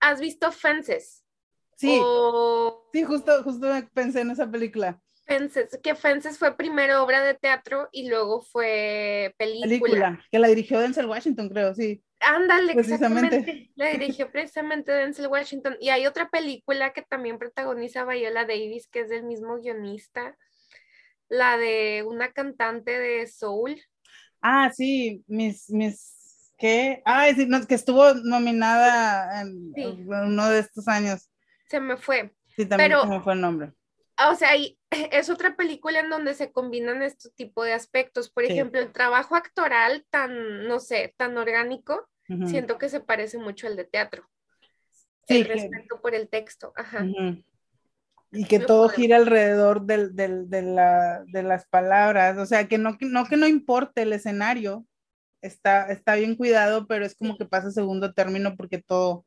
[0.00, 1.24] ¿has visto Fences?
[1.76, 2.00] Sí.
[2.92, 5.00] Sí, justo, justo pensé en esa película.
[5.30, 9.68] Fences, que Fences fue primero obra de teatro y luego fue película.
[9.68, 12.02] Película, que la dirigió Denzel Washington, creo, sí.
[12.18, 13.70] Ándale, exactamente.
[13.76, 15.76] La dirigió precisamente Denzel Washington.
[15.80, 20.36] Y hay otra película que también protagoniza Viola Davis, que es del mismo guionista,
[21.28, 23.80] la de una cantante de soul.
[24.42, 27.02] Ah, sí, mis, mis, ¿qué?
[27.04, 29.72] Ah, sí, que estuvo nominada en,
[30.08, 31.30] uno de estos años.
[31.68, 32.34] Se me fue.
[32.56, 33.72] Sí, también se me fue el nombre.
[34.28, 34.50] O sea,
[34.90, 38.30] es otra película en donde se combinan este tipo de aspectos.
[38.30, 42.08] Por ejemplo, el trabajo actoral tan, no sé, tan orgánico,
[42.46, 44.28] siento que se parece mucho al de teatro.
[45.26, 46.72] el respeto por el texto.
[46.76, 47.04] Ajá.
[48.32, 52.78] Y que todo gira alrededor del, del, de, la, de, las palabras, o sea, que
[52.78, 54.86] no, no que no importe el escenario,
[55.42, 59.26] está, está bien cuidado, pero es como que pasa segundo término porque todo...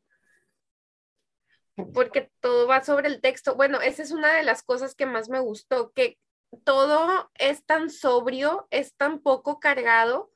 [1.94, 3.56] Porque todo va sobre el texto.
[3.56, 6.18] Bueno, esa es una de las cosas que más me gustó, que
[6.64, 10.32] todo es tan sobrio, es tan poco cargado,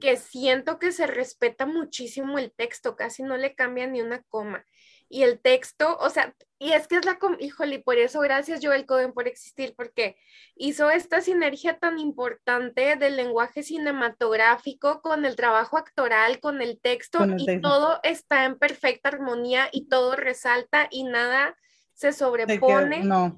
[0.00, 4.64] que siento que se respeta muchísimo el texto, casi no le cambia ni una coma.
[5.08, 8.86] Y el texto, o sea, y es que es la, híjole, por eso gracias Joel
[8.86, 10.16] Cohen por existir, porque
[10.54, 17.26] hizo esta sinergia tan importante del lenguaje cinematográfico con el trabajo actoral, con el texto,
[17.36, 21.56] y todo está en perfecta armonía y todo resalta y nada
[21.92, 23.02] se sobrepone.
[23.04, 23.36] no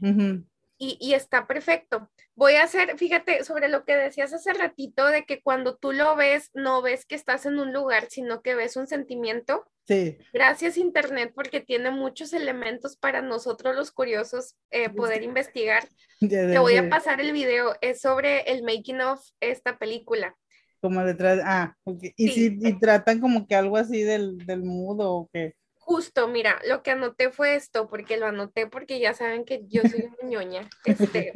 [0.78, 2.08] y, está perfecto.
[2.36, 6.14] Voy a hacer, fíjate, sobre lo que decías hace ratito, de que cuando tú lo
[6.14, 9.66] ves, no ves que estás en un lugar, sino que ves un sentimiento.
[9.86, 10.18] Sí.
[10.32, 15.88] Gracias Internet porque tiene muchos elementos para nosotros los curiosos eh, poder investigar.
[16.20, 20.36] Te voy a pasar el video, es sobre el making of esta película.
[20.80, 21.74] Como detrás, ah,
[22.16, 25.54] y si y tratan como que algo así del, del mudo o qué.
[25.88, 29.80] Justo, mira, lo que anoté fue esto, porque lo anoté porque ya saben que yo
[29.88, 30.68] soy una ñoña.
[30.84, 31.32] Este,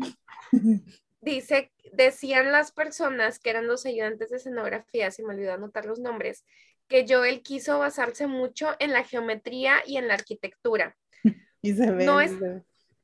[1.22, 6.00] dice, decían las personas que eran los ayudantes de escenografía, si me olvidó anotar los
[6.00, 6.44] nombres,
[6.86, 10.98] que Joel quiso basarse mucho en la geometría y en la arquitectura.
[11.62, 12.04] Y se ve.
[12.04, 12.32] No es,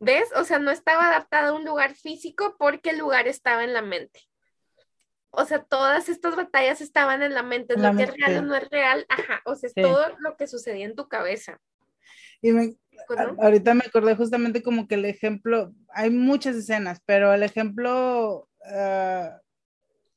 [0.00, 0.28] ¿Ves?
[0.36, 3.80] O sea, no estaba adaptado a un lugar físico porque el lugar estaba en la
[3.80, 4.27] mente
[5.30, 8.54] o sea, todas estas batallas estaban en la mente, lo que es real o no
[8.54, 11.60] es real, ajá, o sea, es todo lo que sucedía en tu cabeza.
[12.40, 12.76] Y me,
[13.38, 19.40] ahorita me acordé justamente como que el ejemplo, hay muchas escenas, pero el ejemplo ah,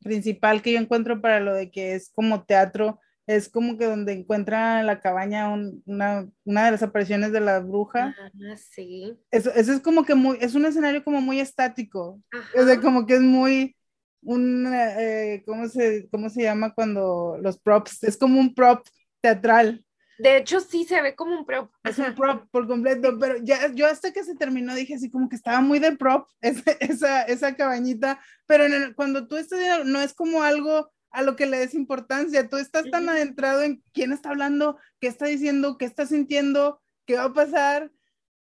[0.02, 4.13] principal que yo encuentro para lo de que es como teatro, es como que donde
[4.13, 8.15] encuentra en la cabaña una, una, de las apariciones de la bruja.
[8.19, 9.17] Ah, sí.
[9.30, 12.19] Eso, eso, es como que muy, es un escenario como muy estático,
[12.58, 13.76] o sea, como que es muy
[14.22, 18.04] un, eh, ¿cómo, se, ¿cómo se llama cuando los props?
[18.04, 18.86] Es como un prop
[19.22, 19.84] teatral.
[20.20, 21.72] De hecho, sí se ve como un prop.
[21.84, 25.28] Es un prop por completo, pero ya yo hasta que se terminó dije así como
[25.30, 30.44] que estaba muy de prop esa, esa, cabañita, pero cuando tú estás no es como
[30.44, 34.78] algo a lo que le des importancia, tú estás tan adentrado en quién está hablando,
[35.00, 37.92] qué está diciendo, qué está sintiendo, qué va a pasar,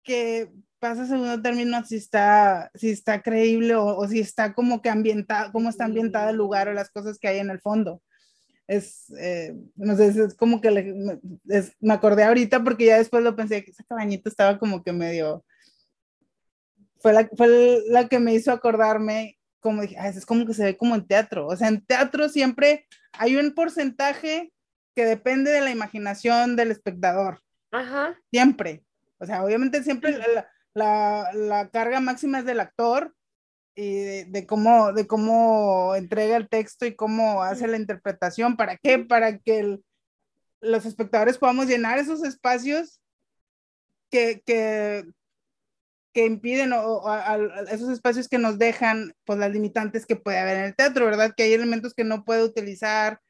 [0.04, 5.52] que pasa segundo término si está, si está creíble o, si está como que ambientado,
[5.52, 8.02] cómo está ambientado el lugar o las cosas que hay en el fondo.
[8.66, 11.20] Es, eh, no sé, es como que
[11.80, 15.44] me acordé ahorita porque ya después lo pensé que esa cabañita estaba como que medio,
[16.98, 20.76] fue la, fue la que me hizo acordarme, como dije, es como que se ve
[20.76, 24.52] como en teatro, o sea, en teatro siempre hay un porcentaje
[24.96, 27.40] que depende de la imaginación del espectador.
[27.70, 28.18] Ajá.
[28.32, 28.82] Siempre.
[29.18, 33.14] O sea, obviamente siempre la, la, carga máxima es del actor,
[33.74, 38.56] y de, cómo, de cómo entrega el texto y cómo hace la interpretación.
[38.56, 38.98] ¿Para qué?
[38.98, 39.78] Para que
[40.60, 43.00] los espectadores podamos llenar esos espacios
[44.10, 45.04] que, que,
[46.12, 47.02] que impiden o,
[47.70, 51.32] esos espacios que nos dejan pues las limitantes que puede haber en el teatro, ¿verdad?
[51.34, 53.20] Que hay elementos que no puede utilizar,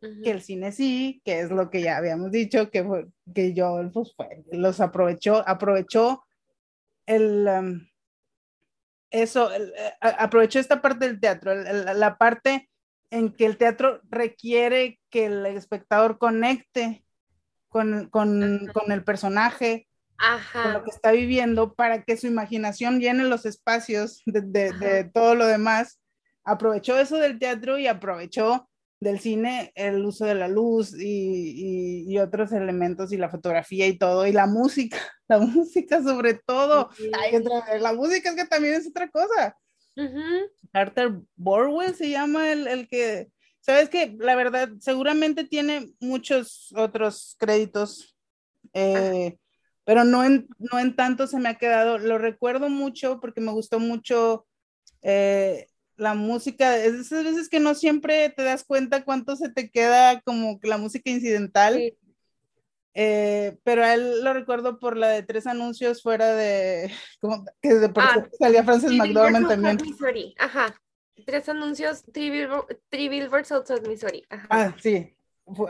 [0.00, 4.12] que el cine sí, que es lo que ya habíamos dicho, que, que yo pues
[4.16, 6.24] fue, los aprovechó, aprovechó
[7.06, 7.46] el...
[7.48, 7.88] Um,
[9.10, 12.70] eso, eh, aprovechó esta parte del teatro, la parte
[13.10, 17.04] en que el teatro requiere que el espectador conecte
[17.68, 19.86] con, con, con el personaje,
[20.52, 25.04] con lo que está viviendo, para que su imaginación llene los espacios de, de, de,
[25.04, 26.00] todo lo demás.
[26.44, 28.68] Aprovechó eso del teatro y aprovechó
[29.02, 33.98] del cine el uso de la luz y, y, otros elementos y la fotografía y
[33.98, 34.98] todo, y la música,
[35.32, 36.90] la música sobre todo.
[37.80, 39.56] la música es que también es otra cosa.
[40.72, 47.36] Carter Borwell se llama el, el que, sabes que la verdad seguramente tiene muchos otros
[47.38, 48.16] créditos,
[48.72, 49.36] eh,
[49.84, 53.52] pero no en, no en tanto se me ha quedado, lo recuerdo mucho porque me
[53.52, 54.46] gustó mucho
[55.02, 55.66] eh,
[55.96, 60.20] la música, es esas veces que no siempre te das cuenta cuánto se te queda
[60.22, 61.94] como la música incidental.
[62.94, 67.74] Eh, pero a él lo recuerdo por la de tres anuncios fuera de, como, que
[67.74, 69.78] de por ah, salía Frances McDormand también.
[69.82, 70.34] Missouri.
[70.38, 70.74] Ajá.
[71.26, 74.24] Tres anuncios, Three Billboards Outside Missouri.
[74.28, 74.46] Ajá.
[74.50, 75.14] Ah, sí.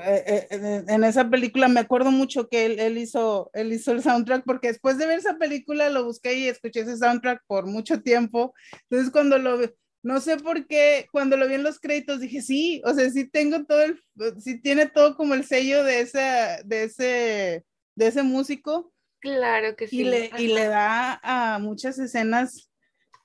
[0.04, 4.02] Eh, eh, en esa película me acuerdo mucho que él, él, hizo, él hizo el
[4.02, 8.02] soundtrack porque después de ver esa película lo busqué y escuché ese soundtrack por mucho
[8.02, 8.54] tiempo.
[8.90, 9.58] Entonces cuando lo,
[10.02, 13.28] no sé por qué cuando lo vi en los créditos dije, sí, o sea, sí
[13.28, 14.00] tengo todo el,
[14.40, 18.92] sí tiene todo como el sello de, esa, de, ese, de ese músico.
[19.20, 20.00] Claro que sí.
[20.00, 22.70] Y le, y le da a muchas escenas,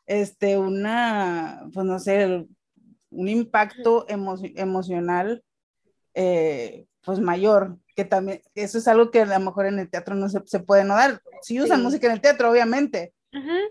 [0.06, 2.46] este, una, pues no sé,
[3.10, 5.44] un impacto emocional,
[6.13, 10.13] eh, pues mayor, que también, eso es algo que a lo mejor en el teatro
[10.13, 11.22] no se, se puede no dar.
[11.42, 13.13] Sí usan música en el teatro, obviamente,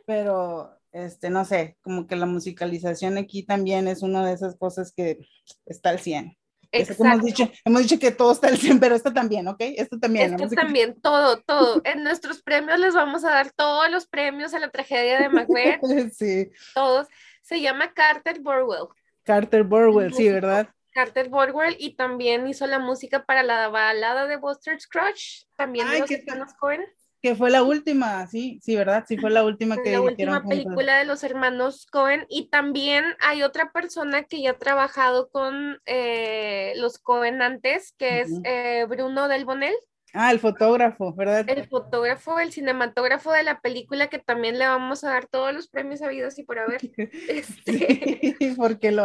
[0.06, 4.92] pero este, no sé, como que la musicalización aquí también es una de esas cosas
[4.96, 5.18] que
[5.66, 6.36] está al 100.
[6.72, 9.60] Hemos dicho, hemos dicho que todo está al 100, pero esto también, ¿ok?
[9.60, 10.34] Esto también.
[10.34, 11.80] Esto también, todo, todo.
[11.84, 15.80] En nuestros premios les vamos a dar todos los premios a la tragedia de Macbeth.
[16.12, 16.50] sí.
[16.74, 17.06] Todos.
[17.42, 18.88] Se llama Carter Burwell.
[19.22, 20.68] Carter Burwell, sí, ¿verdad?
[20.92, 26.00] Carter Burwell y también hizo la música para la balada de Buster Scrooge, también de
[26.00, 26.84] los hermanos Cohen.
[27.22, 29.04] Que fue la última, sí, sí, ¿verdad?
[29.08, 32.26] Sí, fue la última que La última película de los hermanos Cohen.
[32.28, 38.20] Y también hay otra persona que ya ha trabajado con eh, los Cohen antes, que
[38.20, 39.74] es eh, Bruno Del Bonel.
[40.12, 41.44] Ah, el fotógrafo, ¿verdad?
[41.48, 45.68] El fotógrafo, el cinematógrafo de la película, que también le vamos a dar todos los
[45.68, 46.80] premios habidos y por haber.
[47.28, 49.04] Este, sí, porque lo,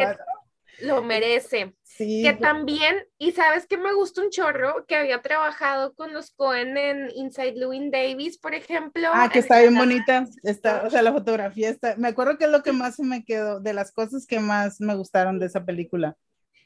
[0.81, 1.73] lo merece.
[1.97, 6.77] que también, y sabes que me gusta un chorro, que había trabajado con los Cohen
[6.77, 9.09] en Inside Louis Davis, por ejemplo.
[9.13, 12.51] Ah, que está bien bonita, está, o sea, la fotografía está, me acuerdo que es
[12.51, 15.63] lo que más se me quedó, de las cosas que más me gustaron de esa
[15.65, 16.15] película.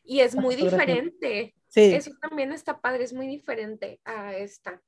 [0.04, 1.56] Y es muy diferente.
[1.68, 1.94] Sí.
[1.94, 4.82] Eso también está padre, es muy diferente a esta.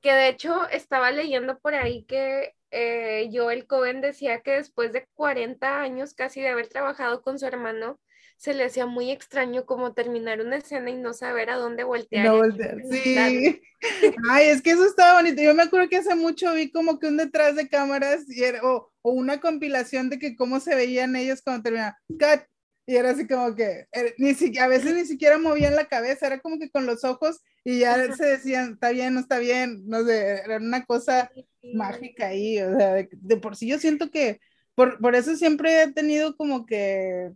[0.00, 5.06] Que de hecho estaba leyendo por ahí que eh, Joel Cohen decía que después de
[5.14, 8.00] 40 años casi de haber trabajado con su hermano,
[8.42, 12.26] se le hacía muy extraño como terminar una escena y no saber a dónde voltear.
[12.26, 13.62] No voltear, sí.
[14.30, 15.40] Ay, es que eso estaba bonito.
[15.40, 18.90] Yo me acuerdo que hace mucho vi como que un detrás de cámaras y o,
[19.02, 21.94] una compilación de que cómo se veían ellos cuando terminaban.
[22.08, 22.44] Cut.
[22.84, 26.26] Y era así como que, eh, ni si, a veces ni siquiera movían la cabeza,
[26.26, 29.84] era como que con los ojos y ya se decían, está bien, no está bien,
[29.86, 31.30] no sé, era una cosa
[31.74, 34.40] mágica ahí, o sea, de, de, por sí yo siento que,
[34.74, 37.30] por, por eso siempre he tenido como que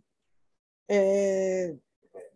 [0.87, 1.77] eh,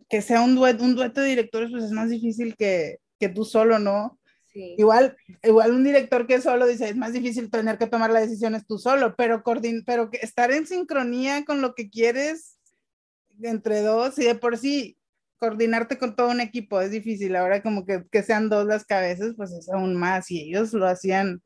[0.08, 3.44] que sea un dueto, un dueto de directores, pues es más difícil que, que tú
[3.44, 4.18] solo, ¿no?
[4.54, 8.66] Igual, igual un director que solo dice, es más difícil tener que tomar las decisiones
[8.66, 9.42] tú solo, pero,
[9.86, 12.58] pero que estar en sincronía con lo que quieres
[13.40, 14.98] entre dos y de por sí
[15.38, 17.34] coordinarte con todo un equipo es difícil.
[17.34, 20.86] Ahora como que, que sean dos las cabezas, pues es aún más y ellos lo
[20.86, 21.42] hacían.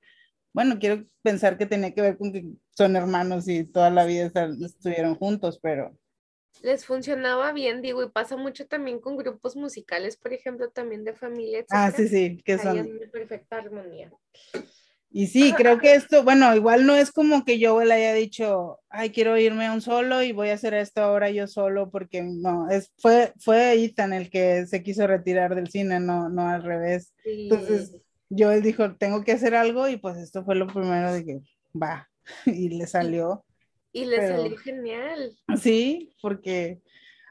[0.52, 4.32] Bueno, quiero pensar que tenía que ver con que son hermanos y toda la vida
[4.64, 5.96] estuvieron juntos, pero
[6.62, 11.14] les funcionaba bien, digo, y pasa mucho también con grupos musicales, por ejemplo, también de
[11.14, 12.98] familia, Ah, sí, sí, que son.
[13.12, 14.12] perfecta armonía.
[15.10, 18.80] Y sí, creo que esto, bueno, igual no es como que yo le haya dicho,
[18.90, 22.22] ay, quiero irme a un solo y voy a hacer esto ahora yo solo, porque
[22.22, 26.62] no, es, fue, fue Ethan el que se quiso retirar del cine, no, no al
[26.62, 27.14] revés.
[27.24, 27.96] Entonces,
[28.28, 31.40] yo él dijo, tengo que hacer algo y pues esto fue lo primero de que
[31.74, 32.10] va,
[32.44, 33.45] y le salió.
[33.96, 35.36] Y le Pero- salió genial.
[35.58, 36.82] Sí, porque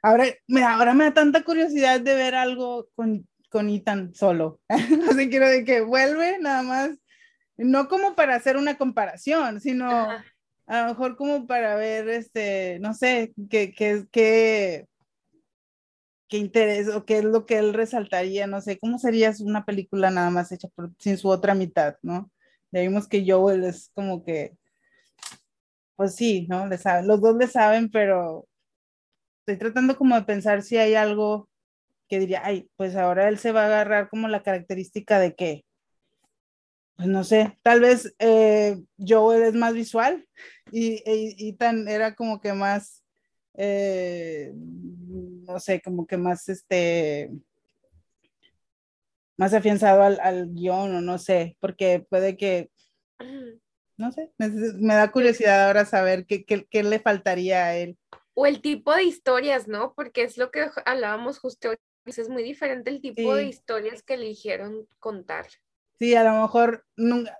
[0.01, 4.59] ahora me, ahora me da tanta curiosidad de ver algo con, con Ethan solo.
[4.69, 6.89] Así quiero de que vuelve nada más,
[7.55, 10.25] no como para hacer una comparación, sino Ajá.
[10.65, 14.87] a lo mejor como para ver, este, no sé, qué, qué, qué,
[16.27, 20.09] qué interés o qué es lo que él resaltaría, no sé, cómo sería una película
[20.09, 22.31] nada más hecha por, sin su otra mitad, ¿no?
[22.71, 24.57] Ya vimos que Joel es como que,
[25.95, 26.67] pues sí, ¿no?
[26.67, 28.47] Le saben, los dos le saben, pero
[29.39, 31.49] estoy tratando como de pensar si hay algo
[32.07, 35.65] que diría, ay, pues ahora él se va a agarrar como la característica de que,
[36.95, 40.27] pues no sé, tal vez eh, Joel es más visual
[40.71, 43.03] y, y Ethan era como que más,
[43.55, 47.31] eh, no sé, como que más, este,
[49.37, 52.69] más afianzado al, al guion o no sé, porque puede que,
[53.97, 57.97] no sé, me, me da curiosidad ahora saber qué, qué, qué le faltaría a él.
[58.33, 59.93] O el tipo de historias, ¿no?
[59.95, 61.77] Porque es lo que hablábamos justo hoy.
[62.05, 65.47] Es muy diferente el tipo de historias que eligieron contar.
[65.97, 66.85] Sí, a lo mejor,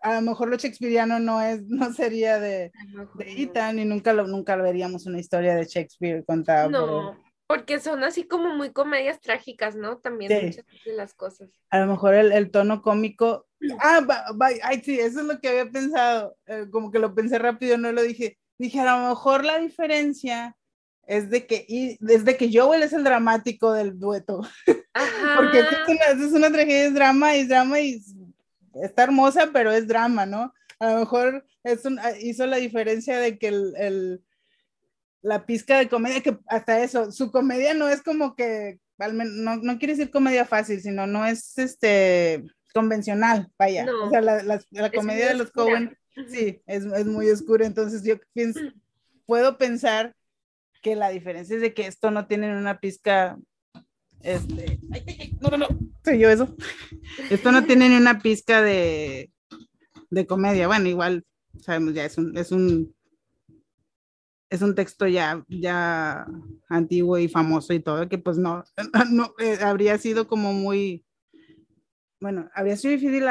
[0.02, 3.44] a lo mejor lo shakespeariano no es, no sería de, lo de.
[3.44, 6.70] Ethan y nunca lo, nunca veríamos una historia de Shakespeare contada.
[6.70, 9.98] No, porque son así como muy comedias trágicas, ¿no?
[9.98, 10.46] También Sí.
[10.46, 11.50] muchas de las cosas.
[11.70, 13.48] A lo mejor el, el tono cómico.
[13.80, 16.36] Ah, va- va- ay, sí, eso es lo que había pensado.
[16.48, 18.38] eh, como que lo pensé rápido, no lo dije.
[18.58, 20.56] Dije, a lo mejor la diferencia
[21.08, 24.42] es de que, y, es de que Joel es el dramático del dueto.
[25.36, 25.60] Porque Ajá.
[25.60, 28.02] esto es una, es una tragedia, es drama, y drama y
[28.82, 30.54] está hermosa, pero es drama, ¿no?
[30.80, 34.24] A lo mejor es un- ah, hizo la diferencia de que el, el-
[35.26, 39.78] la pizca de comedia, que hasta eso, su comedia no es como que, no, no
[39.80, 42.44] quiere decir comedia fácil, sino no es este
[42.76, 43.86] convencional, vaya.
[43.86, 45.52] No, o sea, la, la- comedia de los.
[45.52, 48.60] Cohen, sí, es, es muy oscura, entonces yo pienso,
[49.26, 50.16] puedo pensar
[50.84, 53.38] que la diferencia es de que esto no tiene una pizca,
[54.22, 55.68] este, ay, ay, ay, no, no, no,
[56.04, 56.56] soy yo eso.
[57.32, 59.32] Esto no tiene ni una pizca de,
[60.12, 61.26] de comedia, bueno, igual
[61.62, 62.95] sabemos ya, es un, es un,
[64.50, 66.28] es un texto ya, ya
[66.70, 68.64] antiguo y famoso y todo, que pues no,
[69.12, 71.06] no eh, habría sido como muy,
[72.20, 73.26] bueno, habría sido difícil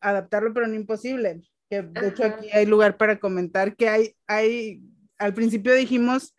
[0.00, 1.42] adaptarlo, pero no imposible.
[1.70, 4.82] Que de hecho aquí hay lugar para comentar que hay, hay,
[5.18, 6.34] al principio dijimos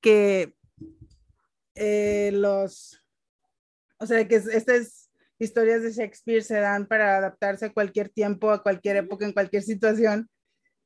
[0.00, 0.54] que
[1.74, 3.02] eh, los,
[3.98, 8.50] o sea, que es- estas historias de Shakespeare se dan para adaptarse a cualquier tiempo,
[8.50, 10.28] a cualquier época, en cualquier situación.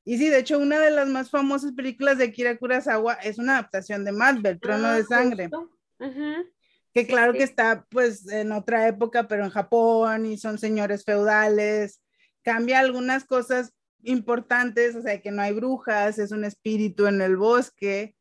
[0.09, 3.55] Y sí, de hecho, una de las más famosas películas de Akira Kurosawa es una
[3.55, 5.71] adaptación de Macbeth, Trono Ah, de Sangre, justo.
[5.99, 6.47] Ujú.
[6.95, 7.39] que claro sí.
[7.39, 12.01] que está pues en otra época, pero en Japón y son señores feudales,
[12.43, 13.73] cambia algunas cosas
[14.05, 18.15] importantes, o sea, que no hay brujas, es un espíritu en el bosque,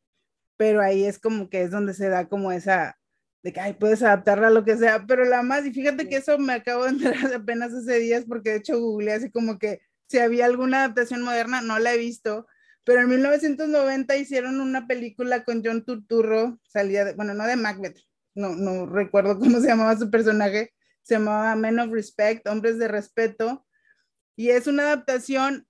[0.56, 2.98] pero ahí es como que es donde se da como esa,
[3.44, 6.16] de que, ay, puedes adaptarla a lo que sea, pero la más, y fíjate que
[6.16, 9.80] eso me acabo de enterar apenas hace días, porque de hecho googleé así como que
[10.08, 12.46] si había alguna adaptación moderna, no la he visto,
[12.84, 17.98] pero en 1990 hicieron una película con John Turturro, salía, de, bueno, no de Macbeth,
[18.34, 22.88] no, no recuerdo cómo se llamaba su personaje, se llamaba Men of Respect, Hombres de
[22.88, 23.66] Respeto,
[24.36, 25.66] y es una adaptación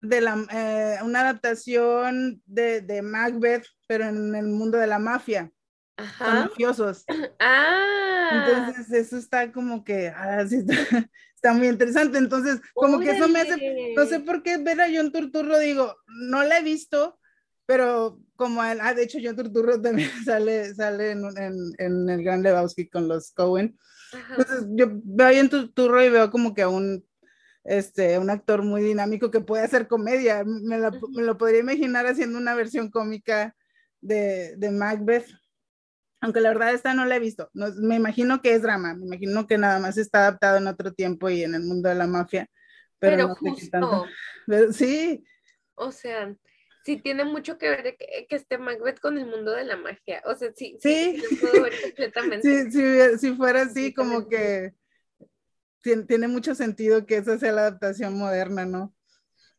[0.00, 5.52] de la, eh, una adaptación de, de Macbeth, pero en el mundo de la mafia,
[5.96, 6.46] Ajá.
[6.46, 7.04] mafiosos.
[7.38, 8.44] Ah.
[8.44, 10.74] Entonces, eso está como que, ah, sí, está,
[11.36, 12.18] está muy interesante.
[12.18, 13.54] Entonces, como que eso me hace,
[13.96, 17.18] no sé por qué ver a John Turturro, digo, no la he visto,
[17.66, 22.22] pero como, él, ah, de hecho, John Turturro también sale, sale en, en, en el
[22.24, 23.78] Gran Lebowski con los Cohen.
[24.12, 24.34] Ajá.
[24.38, 27.04] Entonces, yo veo a John Turturro y veo como que a un,
[27.64, 30.44] este, un actor muy dinámico que puede hacer comedia.
[30.44, 33.54] Me, la- me lo podría imaginar haciendo una versión cómica
[34.00, 35.26] de, de Macbeth.
[36.20, 37.50] Aunque la verdad esta no la he visto.
[37.52, 38.94] No, me imagino que es drama.
[38.94, 41.94] Me imagino que nada más está adaptado en otro tiempo y en el mundo de
[41.94, 42.48] la mafia.
[42.98, 43.88] Pero, Pero no sé qué tanto.
[43.88, 44.10] justo,
[44.46, 45.24] Pero sí,
[45.74, 46.34] o sea,
[46.84, 50.22] sí tiene mucho que ver que, que esté Macbeth con el mundo de la magia.
[50.24, 51.22] O sea, sí, Sí.
[51.28, 52.48] sí, puedo ver completamente.
[52.70, 54.72] sí, si, si fuera así, como que
[55.82, 58.94] tiene, tiene mucho sentido que esa sea la adaptación moderna, ¿no?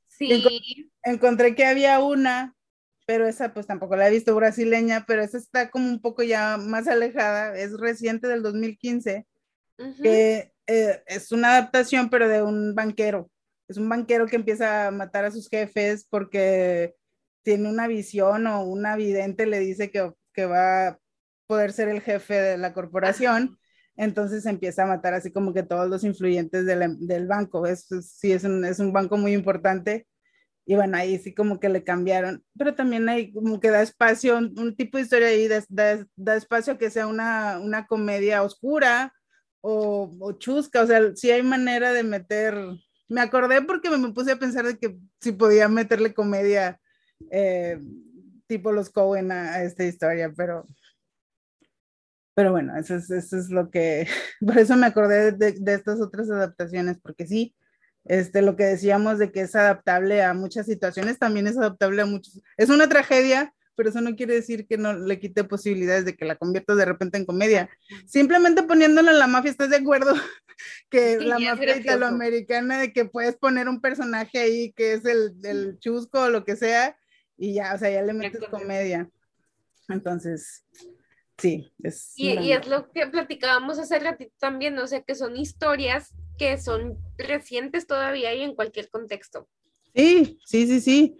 [0.07, 0.43] Sí,
[1.03, 2.55] encontré que había una,
[3.07, 6.57] pero esa pues tampoco la he visto brasileña, pero esa está como un poco ya
[6.59, 9.27] más alejada, es reciente del 2015,
[9.79, 13.31] ujú, que eh, es una adaptación pero de un banquero,
[13.69, 16.95] es un banquero que empieza a matar a sus jefes porque
[17.43, 20.99] tiene una visión o una vidente le dice que, que va a
[21.47, 23.57] poder ser el jefe de la corporación.
[23.95, 27.65] Entonces empieza a matar así como que todos los influyentes de la- del banco.
[27.65, 30.07] Es- sí, es un, es un banco muy importante
[30.69, 34.37] y bueno, ahí sí como que le cambiaron, pero también hay como que da espacio,
[34.37, 35.63] un, tipo de historia ahí da,
[36.17, 39.13] da, espacio a que sea una, una comedia oscura
[39.61, 42.57] o, o, chusca, o sea, sí hay manera de meter,
[43.07, 46.81] me acordé porque me, puse a pensar de que si podía meterle comedia
[47.31, 47.79] eh,
[48.47, 50.65] tipo los Cohen a, esta historia, pero...
[52.35, 54.05] Pero bueno, eso es, eso es lo que,
[54.45, 57.55] por eso me acordé de, de estas otras adaptaciones, porque sí,
[58.09, 62.05] este, lo que decíamos de que es adaptable a muchas situaciones, también es adaptable a
[62.05, 62.41] muchos.
[62.55, 66.25] Es una tragedia, pero eso no quiere decir que no le quite posibilidades de que
[66.25, 67.69] la conviertas de repente en comedia.
[68.05, 70.13] Simplemente poniéndola en la mafia, ¿estás de acuerdo?
[70.89, 75.77] que la mafia italoamericana, de que puedes poner un personaje ahí que es el, del
[75.79, 76.97] chusco o lo que sea,
[77.37, 79.09] y ya, o sea, ya le metes comedia.
[79.89, 80.63] Entonces,
[81.37, 81.71] sí.
[81.83, 86.13] Es y, y es lo que platicábamos hace ratito también, o sea, que son historias
[86.37, 89.47] que son recientes todavía y en cualquier contexto.
[89.95, 91.17] Sí, sí, sí, sí.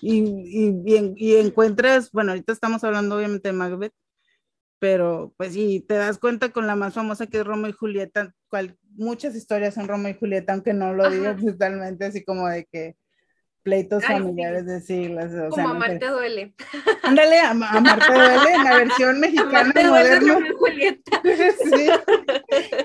[0.00, 3.94] Y, y, y, encuentras, bueno, ahorita estamos hablando obviamente de Macbeth,
[4.78, 8.32] pero pues sí, te das cuenta con la más famosa que es Romeo y Julieta,
[8.48, 12.66] cual, muchas historias son Romeo y Julieta, aunque no lo digo totalmente así como de
[12.66, 12.96] que
[13.64, 15.32] pleitos familiares de siglos.
[15.34, 16.54] O como Amarte duele.
[17.02, 20.38] Ándale, a, Amarte duele en la versión mexicana moderna.
[20.56, 21.22] Julieta.
[21.24, 21.88] sí,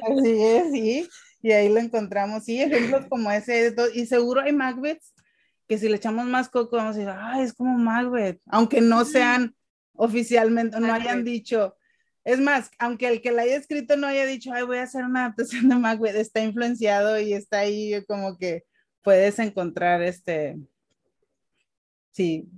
[0.01, 1.09] así es, sí
[1.43, 2.45] y ahí lo encontramos.
[2.45, 5.13] Sí, ejemplos como ese, y seguro hay Macbeths
[5.67, 9.05] que si le echamos más coco vamos a decir, ay, es como Macbeth, aunque no
[9.05, 9.55] sean
[9.93, 11.75] oficialmente, no hayan dicho.
[12.23, 15.03] Es más, aunque el que la haya escrito no haya dicho, ay, voy a hacer
[15.03, 18.63] una adaptación de Macbeth, está influenciado y está ahí como que
[19.01, 20.57] puedes encontrar este,
[22.11, 22.49] sí,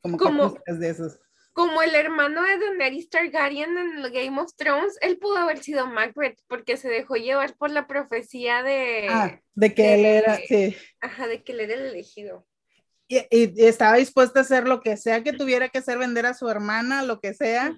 [0.00, 1.20] como, como de esos
[1.52, 6.38] como el hermano de Daenerys Targaryen en Game of Thrones, él pudo haber sido Macbeth
[6.46, 9.06] porque se dejó llevar por la profecía de...
[9.10, 10.76] Ah, de que él era, sí.
[11.00, 12.46] Ajá, de que él era el elegido.
[13.08, 13.26] Y,
[13.64, 17.02] estaba dispuesta a hacer lo que sea que tuviera que hacer, vender a su hermana,
[17.02, 17.76] lo que sea,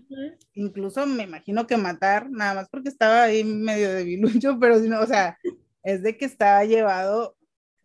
[0.53, 5.01] incluso me imagino que matar, nada más porque estaba ahí medio debilucho, pero si no,
[5.01, 5.39] o sea,
[5.83, 7.35] es de que estaba llevado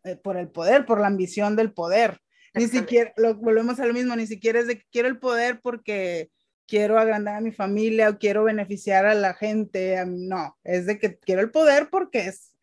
[0.04, 2.20] eh, por el poder, por la ambición del poder.
[2.58, 5.62] Ni siquiera, lo, volvemos a lo mismo, ni siquiera es de que quiero el poder
[5.62, 6.32] porque
[6.68, 10.04] quiero agrandar a mi familia o quiero beneficiar a la gente.
[10.06, 12.54] No, es de que quiero el poder porque es.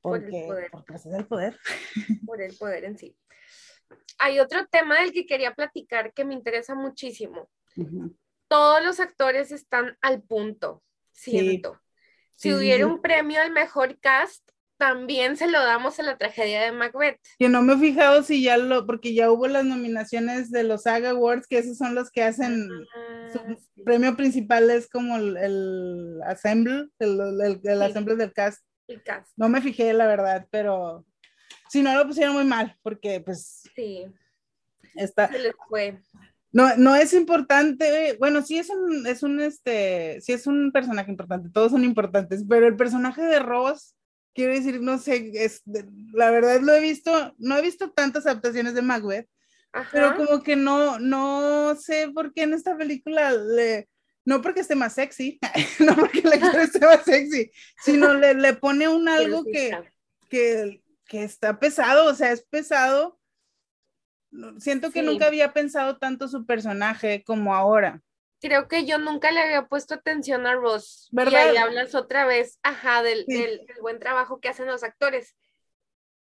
[0.00, 0.70] Porque, por el poder.
[0.70, 1.58] Porque es el poder.
[2.26, 3.16] Por el poder en sí.
[4.18, 7.50] Hay otro tema del que quería platicar que me interesa muchísimo.
[8.48, 11.80] Todos los actores están al punto, siento.
[12.36, 16.72] Si hubiera un premio al mejor cast, también se lo damos a la tragedia de
[16.72, 17.20] Macbeth.
[17.38, 20.82] Que no me he fijado si ya lo, porque ya hubo las nominaciones de los
[20.82, 22.68] Saga Awards, que esos son los que hacen,
[23.32, 28.64] su ah, premio principal es como el, el assemble, el, el, assemble del cast.
[28.88, 29.32] El cast.
[29.36, 31.06] No me fijé, la verdad, pero
[31.68, 33.62] si no lo pusieron muy mal, porque pues...
[33.74, 34.06] Sí.
[34.94, 35.28] Está...
[35.28, 36.00] Se les fue.
[36.52, 41.10] No, no es importante, bueno, sí es un, es un, este, sí es un personaje
[41.10, 43.96] importante, todos son importantes, pero el personaje de Ross
[44.34, 45.62] quiero decir, no sé, es,
[46.12, 49.28] la verdad lo he visto, no he visto tantas adaptaciones de Macbeth,
[49.92, 53.88] pero como que no, no sé por qué en esta película le,
[54.24, 55.38] no porque esté más sexy,
[55.80, 57.50] no porque la actor esté más sexy,
[57.82, 59.72] sino le, le pone un algo que,
[60.28, 63.18] que, que, está pesado, o sea, es pesado.
[64.58, 68.02] Siento que nunca había pensado tanto su personaje como ahora
[68.44, 71.08] creo que yo nunca le había puesto atención a Ross.
[71.12, 71.32] ¿Verdad?
[71.32, 75.34] Y ahí hablas otra vez, ajá, del, del, buen trabajo que hacen los actores.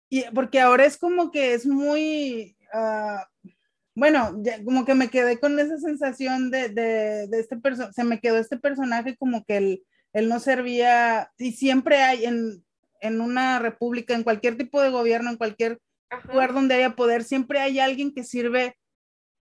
[0.09, 3.49] Y porque ahora es como que es muy, uh,
[3.95, 8.19] bueno, como que me quedé con esa sensación de, de, de este personaje, se me
[8.19, 12.65] quedó este personaje como que él, él no servía, y siempre hay en,
[13.01, 15.79] en, una república, en cualquier tipo de gobierno, en cualquier
[16.25, 18.75] lugar donde haya poder, siempre hay alguien que sirve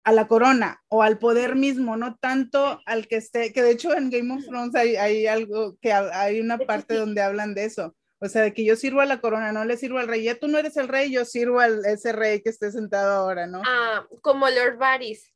[0.05, 3.97] a la corona o al poder mismo, no tanto al que esté, que de hecho
[3.97, 7.97] en Game of Thrones hay, hay algo, que hay una parte donde hablan de eso,
[8.21, 10.39] o sea, de que yo sirvo a la corona, no le sirvo al rey, ya
[10.39, 13.63] tú no eres el rey, yo sirvo a ese rey que esté sentado ahora, ¿no?
[13.67, 15.31] Ah, como Lord Varys.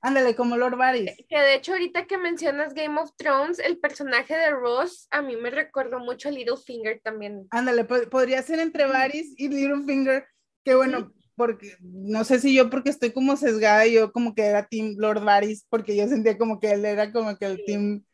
[0.00, 1.16] Ándale, como Lord Varys.
[1.28, 5.36] Que de hecho ahorita que mencionas Game of Thrones, el personaje de Ross a mí
[5.36, 7.48] me recordó mucho a Littlefinger también.
[7.50, 10.26] Ándale, podría ser entre Varys y Littlefinger,
[10.64, 14.66] que bueno, porque no sé si yo porque estoy como sesgada, yo como que era
[14.66, 18.04] Team Lord Varys, porque yo sentía como que él era como que el team,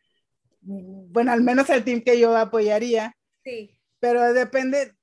[0.61, 3.17] bueno, al menos el team que yo apoyaría.
[3.43, 3.77] Sí.
[3.99, 4.95] Pero depende,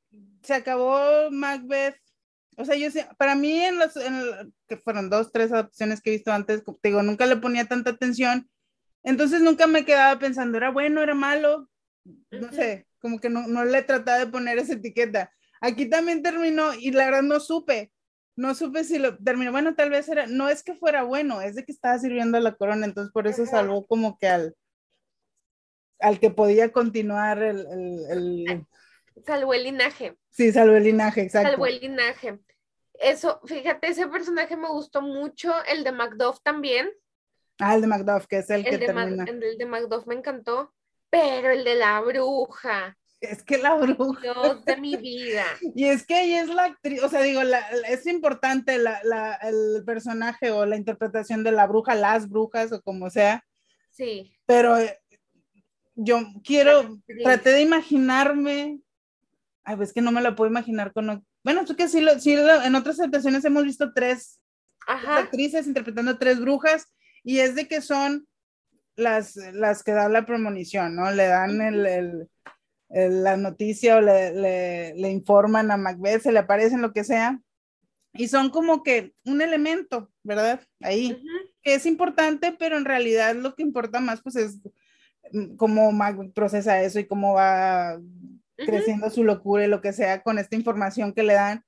[0.44, 1.98] se acabó Macbeth,
[2.58, 6.12] o sea, yo sé, para mí en los, en que fueron dos, tres opciones que
[6.12, 8.48] he visto antes, digo, nunca le ponía tanta atención,
[9.04, 11.68] entonces nunca me quedaba pensando, era bueno, era malo,
[12.30, 15.32] no sé, como que no, no le trataba de poner esa etiqueta.
[15.60, 17.91] Aquí también terminó y la verdad no supe,
[18.36, 19.52] no supe si lo terminó.
[19.52, 22.56] Bueno, tal vez era, no es que fuera bueno, es de que estaba sirviendo la
[22.56, 24.56] corona, entonces por eso salvó como que al,
[26.00, 28.68] al que podía continuar el, el, el-
[29.26, 30.18] Salvó el linaje.
[30.30, 31.52] sí, salvó el linaje, exacto.
[31.52, 32.40] Salvó el linaje.
[32.94, 36.90] Eso, fíjate, ese personaje me gustó mucho, el de Macduff también.
[37.60, 39.26] Ah, el de Macduff, que es el, que El Ma- termina.
[39.28, 40.74] el de Macduff me encantó,
[41.10, 44.20] pero el de la bruja, Es que la bruja.
[44.22, 45.46] Dios de mi vida.
[45.76, 49.00] Y es que ella es la actriz, o sea, digo, la- la- es importante la,
[49.04, 53.44] la- el personaje o la interpretación de la bruja, las brujas o como sea,
[53.92, 54.34] Sí.
[54.48, 55.00] pero eh,
[55.96, 58.80] yo quiero, traté de imaginarme,
[59.64, 62.36] ay, pues que no me la puedo imaginar con, bueno, es que sí, lo, sí
[62.36, 64.40] lo- en otras adaptaciones hemos visto tres
[64.88, 65.18] Ajá.
[65.20, 66.88] actrices interpretando tres brujas
[67.24, 68.28] y es de que son
[68.96, 71.12] las, las que dan la premonición, ¿no?
[71.12, 72.28] Le dan el-
[72.94, 77.40] la noticia o le, le- le informan a Macbeth, se le aparecen lo que sea.
[78.14, 80.60] Y son como que un elemento, ¿verdad?
[80.82, 81.28] Ahí, Ujú.
[81.62, 84.60] que es importante, pero en realidad lo que importa más, pues es
[85.32, 88.42] mm, cómo Macbeth procesa eso y cómo va Ujú.
[88.58, 91.64] creciendo su locura y lo que sea con esta información que le dan.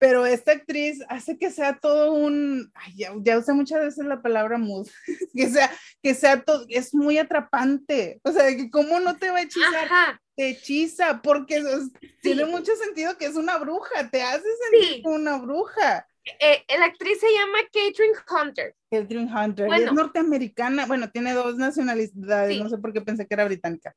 [0.00, 4.22] Pero esta actriz hace que sea todo un, ay, ya, ya usé muchas veces la
[4.22, 4.86] palabra mood,
[5.34, 5.70] que sea,
[6.02, 9.86] que sea todo, es muy atrapante, o sea, que cómo no te va a hechizar,
[9.86, 10.20] Ajá.
[10.38, 11.90] Te hechiza, porque es-
[12.22, 16.06] tiene mucho sentido que es una bruja, te hace sentir como una bruja.
[16.38, 18.76] Eh, la actriz se llama Catherine Hunter.
[18.90, 22.62] Catherine Hunter, es norteamericana, bueno, tiene dos nacionalidades, Sí.
[22.62, 23.96] no sé por qué pensé que era británica.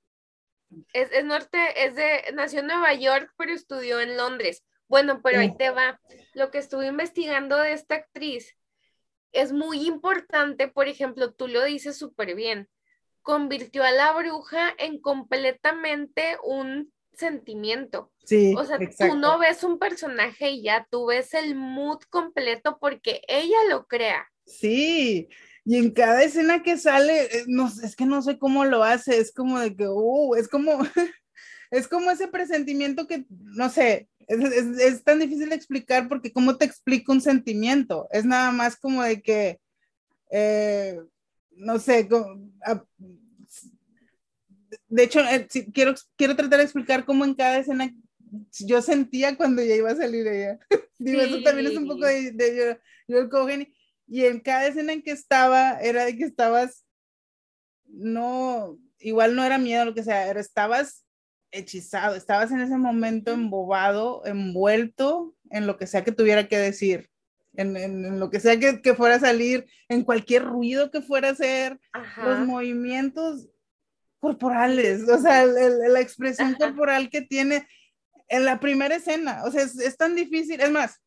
[0.93, 4.63] Es, es norte, es de, nació en Nueva York, pero estudió en Londres.
[4.87, 5.99] Bueno, pero ahí te va.
[6.33, 8.57] Lo que estuve investigando de esta actriz
[9.31, 12.67] es muy importante, por ejemplo, tú lo dices súper bien,
[13.21, 18.11] convirtió a la bruja en completamente un sentimiento.
[18.23, 19.13] Sí, O sea, exacto.
[19.13, 23.85] tú no ves un personaje y ya, tú ves el mood completo porque ella lo
[23.87, 24.25] crea.
[24.45, 25.27] Sí,
[25.65, 28.83] y en cada escena que sale, eh, no, sé, es que no sé cómo lo
[28.83, 30.79] hace, es como de que, uh, es como,
[31.71, 36.31] es como ese presentimiento que, no sé, es, es- es tan difícil de explicar porque
[36.33, 39.59] cómo te explica un sentimiento, es nada más como de que,
[40.31, 40.97] eh,
[41.61, 42.07] no sé,
[42.65, 42.83] a-
[44.87, 47.93] de hecho, eh, quiero, quiero tratar de explicar cómo en cada escena
[48.59, 50.59] yo sentía cuando ya iba a salir ella.
[50.99, 53.73] Digo, eso también es un poco de, de Joel Cohen.
[54.07, 56.85] Y en cada escena en que estaba, era de que estabas,
[57.85, 61.05] no, igual no era miedo, lo que sea, estabas
[61.51, 67.09] hechizado, estabas en ese momento embobado, envuelto en lo que sea que tuviera que decir,
[67.53, 71.01] en, en- en lo que sea que, que fuera a salir, en cualquier ruido que
[71.01, 72.45] fuera a hacer, los Ajá.
[72.45, 73.49] movimientos
[74.19, 76.57] corporales, o sea, el- el- la expresión Ajá.
[76.57, 77.67] corporal que tiene
[78.29, 81.01] en la primera escena, o sea, es, es tan difícil, es más,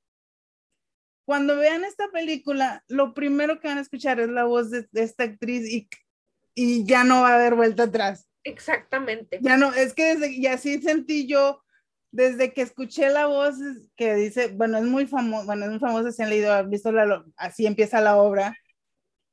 [1.26, 5.03] cuando vean esta película, lo primero que van a escuchar es la voz de, de
[5.03, 5.88] esta actriz y,
[6.55, 9.38] y ya no va a haber vuelta atrás, Exactamente.
[9.40, 11.64] ya no, es que desde, y así sentí yo
[12.15, 13.57] desde que escuché la voz
[13.97, 16.93] que dice, bueno, es muy famoso, bueno, es muy famoso si han leído, han visto
[16.93, 18.55] la, así empieza la obra,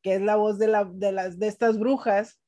[0.02, 2.40] que es la voz de, la, de, las, de estas brujas,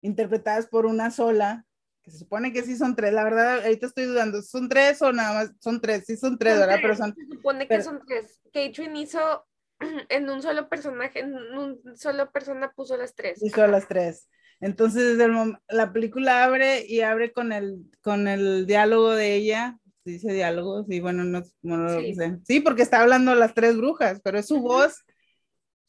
[0.00, 1.66] interpretadas por una sola,
[2.02, 5.12] que se supone que sí son tres, la verdad, ahorita estoy dudando, ¿son tres o
[5.12, 5.52] nada más?
[5.60, 6.76] Son tres, sí son tres, Son ¿verdad?
[6.76, 8.40] tres, Pero son, Se supone que pero- son tres.
[8.52, 9.46] Catherine hizo
[10.08, 13.42] en un solo personaje, en un solo persona puso las tres.
[13.42, 14.28] hizo las tres.
[14.60, 19.78] Entonces, desde el la película abre y abre con el, con el diálogo de ella,
[20.04, 22.14] ¿se dice diálogo, sí, bueno, no, no lo Sí.
[22.14, 22.38] sé.
[22.44, 25.04] Sí, porque está hablando las tres brujas, pero es su voz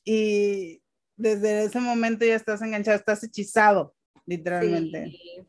[0.04, 0.82] y
[1.16, 3.96] desde ese momento ya estás enganchado, estás hechizado,
[4.26, 5.06] literalmente.
[5.12, 5.42] Sí.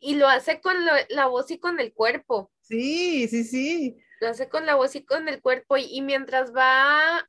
[0.00, 2.50] Y lo hace con lo- la voz y con el cuerpo.
[2.60, 3.96] Sí, sí, sí.
[4.20, 5.76] Lo hace con la voz y con el cuerpo.
[5.76, 7.28] Y, y mientras va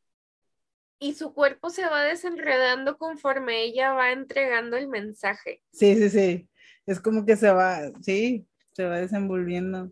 [0.99, 5.63] y su cuerpo se va desenredando conforme ella va entregando el mensaje.
[5.71, 6.49] Sí, sí, sí.
[6.85, 9.91] Es como que se va, sí, se va desenvolviendo.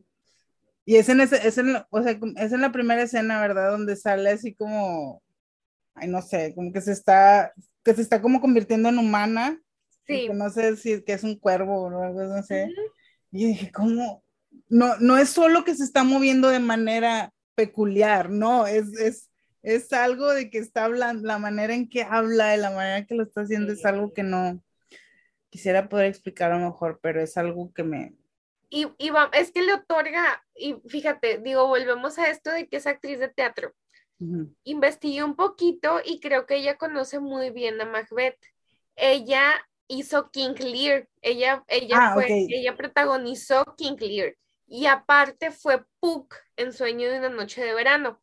[0.86, 3.72] Y es en ese, es en, o sea, es en la primera escena, ¿verdad?
[3.72, 5.22] Donde sale así como,
[5.96, 7.54] ay, no sé, como que se está,
[7.84, 9.62] que se está como convirtiendo en humana.
[10.06, 10.30] Sí.
[10.34, 12.64] no sé si que es un cuervo o algo, no sé.
[12.64, 12.82] Ujú.
[13.32, 14.24] Y dije, ¿cómo?
[14.70, 19.30] No, no es solo que se está moviendo de manera peculiar, no, es, es,
[19.64, 23.16] es algo de que está hablando, la manera en que habla, y la manera que
[23.16, 24.62] lo está haciendo es algo que no
[25.50, 28.14] quisiera poder explicar a lo mejor, pero es algo que me...
[28.70, 32.78] Y, y va- es que le otorga, y fíjate, digo, volvemos a esto de que
[32.78, 33.74] es actriz de teatro.
[34.64, 38.38] Investigué un poquito y creo que ella conoce muy bien a Macbeth.
[38.96, 39.54] Ella
[39.88, 44.36] hizo King Lear, ella, ella Ah, fue, ella protagonizó King Lear
[44.66, 48.20] y aparte fue Puck en Sueño de una noche de verano.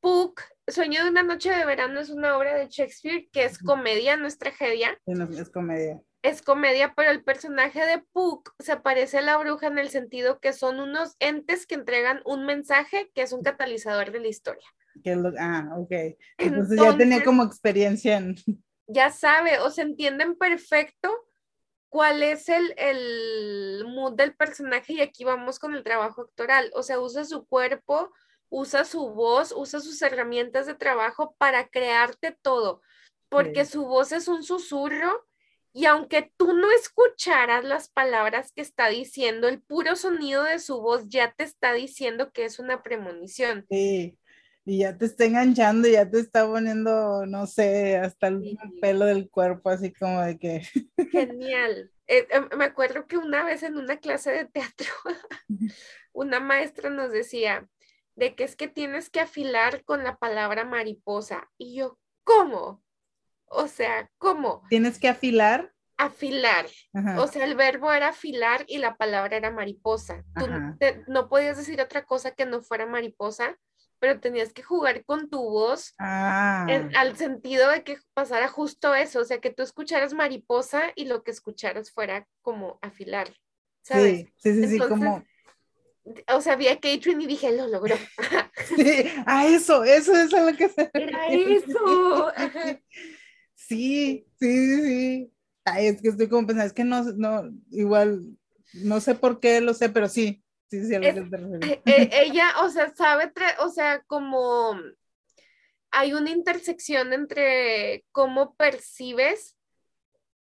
[0.00, 4.16] Puck, Sueño de una noche de verano es una obra de Shakespeare que es comedia,
[4.16, 4.98] no es tragedia.
[5.04, 6.00] Sí, no, es comedia.
[6.22, 10.38] Es comedia, pero el personaje de Puck se parece a la bruja en el sentido
[10.38, 14.66] que son unos entes que entregan un mensaje que es un catalizador de la historia.
[15.02, 15.92] Que lo- ah, ok.
[16.38, 18.36] Entonces, ya tenía como experiencia en...
[18.86, 21.10] ya sabe o se entienden perfecto
[21.88, 26.70] cuál es el, el mood del personaje y aquí vamos con el trabajo actoral.
[26.74, 28.12] O sea, usa su cuerpo,
[28.50, 32.82] usa su voz, usa sus herramientas de trabajo para crearte todo,
[33.28, 33.72] porque Sí.
[33.72, 35.26] su voz es un susurro
[35.72, 40.80] y aunque tú no escucharas las palabras que está diciendo, el puro sonido de su
[40.80, 43.66] voz ya te está diciendo que es una premonición.
[43.70, 44.18] Sí,
[44.64, 48.58] y ya te está enganchando, ya te está poniendo, no sé, hasta el Sí.
[48.80, 50.62] pelo del cuerpo, así como de que...
[51.12, 51.90] Genial.
[52.08, 54.88] Eh, eh, me acuerdo que una vez en una clase de teatro,
[56.12, 57.68] una maestra nos decía
[58.20, 61.50] de que es que tienes que afilar con la palabra mariposa.
[61.58, 62.82] Y yo, ¿cómo?
[63.46, 64.62] O sea, ¿cómo?
[64.68, 65.72] Tienes que afilar.
[65.96, 66.66] Afilar.
[66.92, 67.20] Ajá.
[67.20, 70.22] O sea, el verbo era afilar y la palabra era mariposa.
[70.38, 70.46] Tú
[70.78, 73.58] te- no podías decir otra cosa que no fuera mariposa,
[73.98, 78.94] pero tenías que jugar con tu voz Ah, en- al sentido de que pasara justo
[78.94, 83.28] eso, o sea, que tú escucharas mariposa y lo que escucharas fuera como afilar,
[83.82, 84.20] ¿sabes?
[84.36, 85.24] sí, sí, sí, sí, como...
[86.34, 87.94] O sea, vi a Catherine y dije, lo logró.
[88.76, 92.32] Sí, a eso, eso es a lo que se Era eso.
[93.54, 95.32] Sí, sí, sí.
[95.64, 98.22] Ay, es que estoy como pensando, es que no, no, igual,
[98.72, 101.80] no sé por qué lo sé, pero sí, sí, sí, a lo Es- que te.
[101.86, 104.76] Eh, ella, o sea, sabe, o sea, como
[105.90, 109.56] hay una intersección entre cómo percibes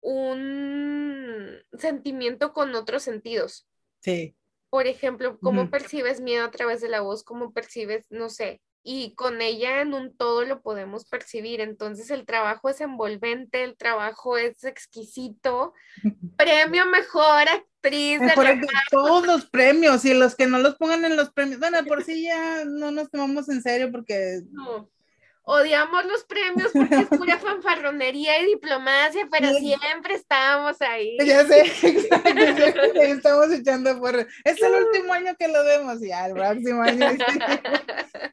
[0.00, 3.66] un sentimiento con otros sentidos.
[4.00, 4.36] Sí,
[4.70, 9.14] Por ejemplo, cómo percibes miedo a través de la voz, cómo percibes, no sé, y
[9.14, 11.60] con ella en un todo lo podemos percibir.
[11.60, 15.74] Entonces el trabajo es envolvente, el trabajo es exquisito.
[16.36, 21.04] Premio mejor actriz de Mejor que todos los premios y los que no los pongan
[21.04, 21.60] en los premios.
[21.60, 24.40] Bueno, por sí ya no nos tomamos en serio porque
[25.50, 29.74] Odiamos los premios porque es pura fanfarronería y diplomacia, pero Sí.
[29.80, 31.16] siempre estábamos ahí.
[31.24, 34.14] ya sé, exacto, estamos echando por.
[34.44, 37.06] Es el último año que lo vemos, ya el próximo año.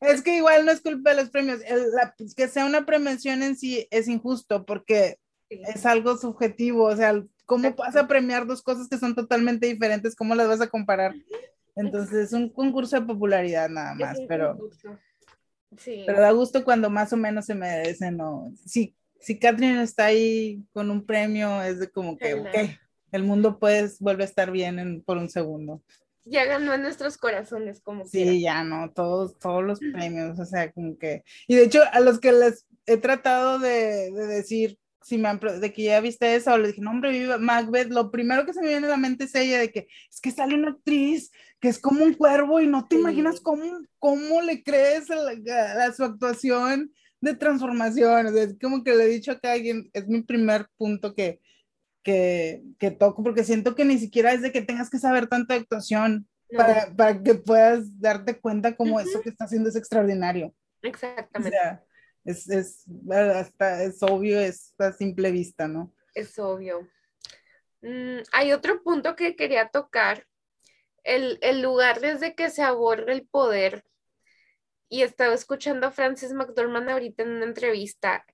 [0.02, 1.62] Es que igual no es culpa de los premios.
[1.66, 5.18] el- la- que sea una premiación en sí es injusto porque
[5.50, 5.62] Sí.
[5.74, 6.84] es algo subjetivo.
[6.86, 7.14] O sea,
[7.46, 10.16] ¿cómo vas a premiar dos cosas que son totalmente diferentes?
[10.16, 11.14] ¿Cómo las vas a comparar?
[11.76, 14.98] Entonces es un concurso de popularidad nada más, pero, concurso.
[15.78, 16.04] Sí.
[16.06, 18.18] pero da gusto cuando más o menos se merecen.
[18.18, 18.52] ¿no?
[18.66, 22.50] Sí, si Catherine está ahí con un premio, es de como que, Ojalá.
[22.64, 22.70] ok,
[23.12, 25.82] el mundo pues vuelve a estar bien en- por un segundo.
[26.28, 28.34] Ya ganó en nuestros corazones, como Sí, quiera.
[28.34, 32.20] ya no, todos, todos los premios, o sea, como que, y de hecho a los
[32.20, 36.58] que les he tratado de, de decir, si me han, de que ya viste eso,
[36.58, 39.26] les dije, no hombre, viva Macbeth, lo primero que se me viene a la mente
[39.26, 42.66] es ella, de que es que sale una actriz que es como un cuervo y
[42.66, 43.02] no te Sí.
[43.02, 43.64] imaginas cómo,
[44.00, 46.92] cómo le crees a, la- a su actuación
[47.22, 50.24] de transformación, o sea, es como que le he dicho acá a alguien, es mi
[50.24, 51.40] primer punto que,
[52.04, 55.54] que, que toco, porque siento que ni siquiera es de que tengas que saber tanto
[55.54, 59.22] de actuación, No, para, para que puedas darte cuenta cómo eso Ujú.
[59.24, 60.48] que está haciendo es extraordinario.
[60.48, 61.52] O exactamente.
[61.58, 61.84] sea,
[62.26, 65.94] es, es, hasta, es obvio, es a simple vista, ¿no?
[66.14, 66.90] Es obvio.
[67.82, 70.26] Mm, hay otro punto que quería tocar.
[71.04, 73.86] El, el lugar desde que se aborda el poder.
[74.90, 78.26] Y estaba escuchando a Frances McDormand ahorita en una entrevista.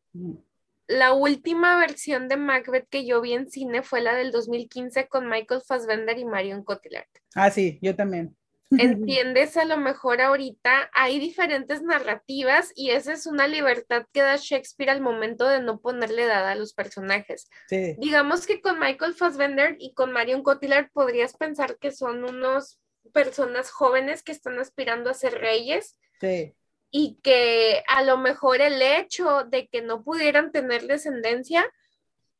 [0.88, 5.30] La última versión de Macbeth que yo vi en cine fue la del 2015 con
[5.30, 7.08] Michael Fassbender y Marion Cotillard.
[7.36, 8.36] Ah, sí, yo también.
[8.72, 14.38] Entiendes, a lo mejor ahorita hay diferentes narrativas y esa es una libertad que da
[14.38, 17.50] Shakespeare al momento de no ponerle edad a los personajes.
[17.68, 22.80] Sí, Digamos que con Michael Fassbender y con Marion Cotillard podrías pensar que son unos
[23.14, 26.56] personas jóvenes que están aspirando a ser reyes sí,
[26.92, 31.70] y que a lo mejor el hecho de que no pudieran tener descendencia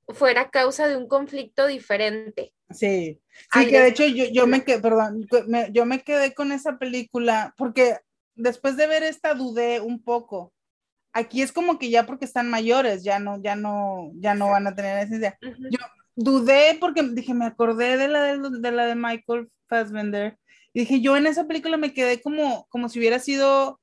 [0.08, 2.54] fuera causa de un conflicto diferente.
[2.74, 3.20] Sí.
[3.54, 6.78] Sí, que de hecho yo, yo me quedé, perdón, me- yo me quedé con esa
[6.78, 7.98] película porque
[8.36, 10.54] después de ver esta dudé un poco.
[11.14, 14.68] Aquí es como que ya porque están mayores, ya no, ya no, ya no van
[14.68, 15.38] a tener esencia.
[15.42, 15.64] Ujú.
[15.70, 15.80] Yo-
[16.16, 20.38] dudé porque dije, me acordé de la de, de la de Michael Fassbender.
[20.74, 23.81] Y dije, yo en esa película me quedé como, como si hubiera sido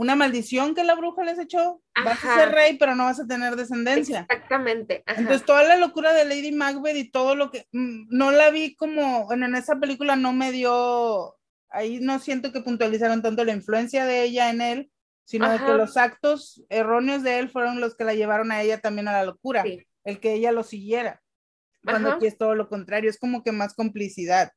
[0.00, 1.82] una maldición que la bruja les echó.
[2.04, 2.40] Vas a Ajá.
[2.40, 4.20] ser rey, pero no vas a tener descendencia.
[4.30, 5.02] Exactamente.
[5.06, 5.20] ajá.
[5.20, 8.74] Entonces, toda la locura de Lady Macbeth y todo lo que mm, no la vi
[8.76, 11.36] como, bueno, en esa película no me dio,
[11.68, 14.90] ahí no siento que puntualizaron tanto la influencia de ella en él,
[15.24, 15.74] sino de que Ajá.
[15.74, 19.24] los actos erróneos de él fueron los que la llevaron a ella también a la
[19.24, 19.86] locura, Sí.
[20.04, 21.20] el que ella lo siguiera.
[21.84, 22.16] Cuando Ajá.
[22.16, 24.50] aquí es todo lo contrario, es como que más complicidad.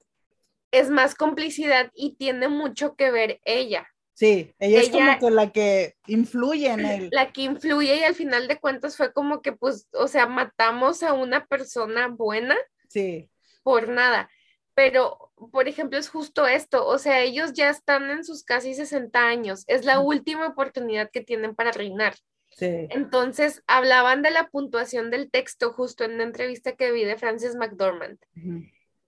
[0.71, 3.85] Es más complicidad y tiene mucho que ver ella.
[4.15, 7.09] Sí, ella, es Ella- como que la que influye en él.
[7.11, 11.01] la que influye y al final de cuentas fue como que pues, o sea, matamos
[11.03, 12.55] a una persona buena
[12.89, 13.29] Sí,
[13.63, 14.29] por nada.
[14.75, 19.27] Pero, por ejemplo, es justo esto, o sea, ellos ya están en sus casi 60
[19.27, 22.15] años, es la última oportunidad que tienen para reinar.
[22.49, 22.87] sí.
[22.89, 27.55] Entonces, hablaban de la puntuación del texto justo en una entrevista que vi de Frances
[27.55, 28.17] McDormand.
[28.35, 28.63] Ujú.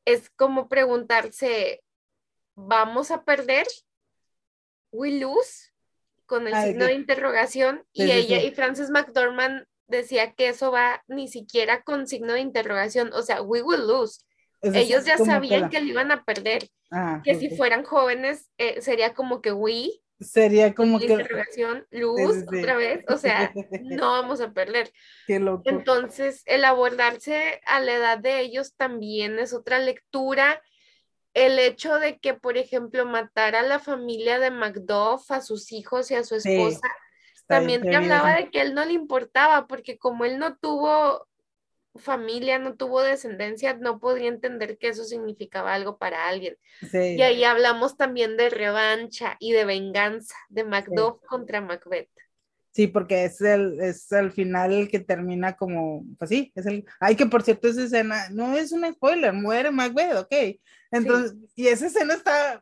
[0.05, 1.83] Es como preguntarse,
[2.55, 3.67] ¿vamos a perder?
[4.95, 5.71] ¿We lose?
[6.25, 7.83] Con el signo de interrogación.
[7.93, 8.47] Sí, y sí, ella, sí.
[8.47, 13.41] y Frances McDormand decía que eso va ni siquiera con signo de interrogación, o sea,
[13.41, 14.21] we will lose.
[14.61, 18.81] Ellos ya sabían la- que lo iban a perder, Ah, que si fueran jóvenes eh,
[18.81, 19.89] sería como que we,
[20.19, 21.07] Sería como que...
[21.07, 22.01] interrogación, sí.
[22.03, 24.91] otra vez, o sea, no vamos a perder.
[25.27, 25.63] Qué loco.
[25.65, 30.61] Entonces, el abordarse a la edad de ellos también es otra lectura.
[31.35, 36.09] El hecho de que, por ejemplo, matar a la familia de Macduff, a sus hijos
[36.09, 36.87] y a su esposa,
[37.45, 41.27] también te hablaba de que él no le importaba, porque como él no tuvo
[41.97, 46.57] familia, no tuvo descendencia, no podría entender que eso significaba algo para alguien.
[46.89, 47.15] Sí.
[47.15, 52.09] Y ahí hablamos también de revancha y de venganza de Macduff contra Macbeth.
[52.75, 56.83] Sí, porque es el, es al final el que termina como, pues sí, es el,
[56.99, 60.33] ay, que por cierto esa escena, no es un spoiler, muere Macbeth, ok,
[60.91, 62.61] entonces, y esa escena está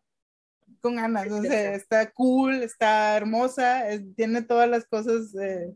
[0.81, 5.73] con ganas, o sea, está cool, está hermosa, es- tiene todas las cosas eh,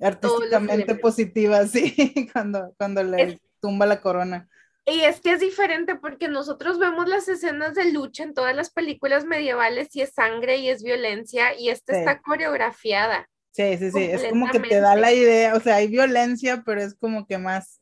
[0.00, 4.48] artísticamente positivas, sí, cuando, cuando le Es- tumba la corona.
[4.84, 8.70] Y es que es diferente porque nosotros vemos las escenas de lucha en todas las
[8.70, 12.00] películas medievales y es sangre y es violencia y esta Sí.
[12.00, 13.28] está coreografiada.
[13.52, 16.80] Sí, sí, sí, es como que te da la idea, o sea, hay violencia, pero
[16.82, 17.80] es como que más,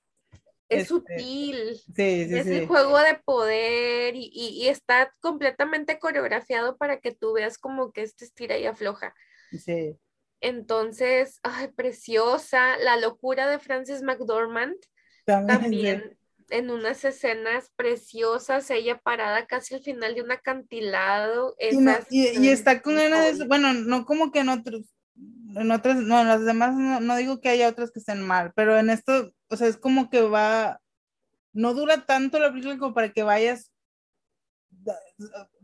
[0.68, 5.12] Es Este, sutil, sí, sí, es sí, el juego de poder y, y- y está
[5.20, 9.14] completamente coreografiado para que tú veas como que este estira y afloja.
[9.52, 9.98] sí,
[10.40, 14.76] Entonces, ay, preciosa, la locura de Frances McDormand
[15.44, 16.18] también,
[16.50, 21.54] en unas escenas preciosas, ella parada casi al final de un acantilado.
[21.68, 23.46] Y, no- esas y- y está con ganas de, icónicas.
[23.46, 24.82] bueno, no como que en otros,
[25.56, 28.52] en otras, no, en las demás no, no digo que haya otras que estén mal,
[28.54, 30.80] pero en esto, o sea, es como que va,
[31.52, 33.70] no dura tanto la película como para que vayas,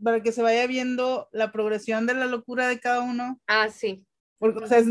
[0.03, 4.05] para que se vaya viendo la progresión de la locura de cada uno, Ah, sí.
[4.39, 4.87] porque, o sea, es-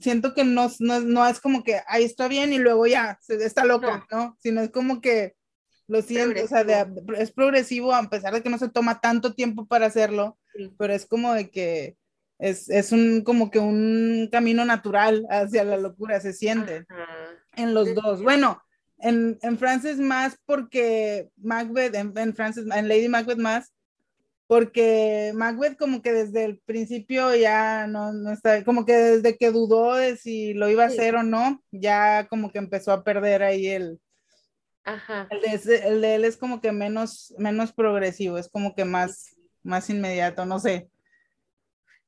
[0.00, 3.18] siento que no, no, es- no es como que, ahí está bien y luego ya,
[3.28, 4.36] está loca, ¿no?
[4.40, 5.34] Sino es como que
[5.86, 6.86] lo siento, o sea, de-
[7.18, 10.72] es progresivo a pesar de que no se toma tanto tiempo para hacerlo, Sí.
[10.78, 11.96] pero es como de que
[12.40, 17.06] es, es un como que un camino natural hacia la locura, se siente Ajá.
[17.56, 18.22] en los dos.
[18.22, 18.62] Bueno,
[18.98, 23.72] en, en Frances más porque Macbeth, en, en Frances, en Lady Macbeth más,
[24.46, 29.52] porque Macbeth como que desde el principio ya no, no está, como que desde que
[29.52, 30.98] dudó de si lo iba a Sí.
[30.98, 34.00] hacer o no, ya como que empezó a perder ahí el,
[34.84, 35.28] Ajá.
[35.30, 39.36] el de, el de él es como que menos, menos progresivo, es como que más,
[39.62, 40.88] más inmediato, no sé.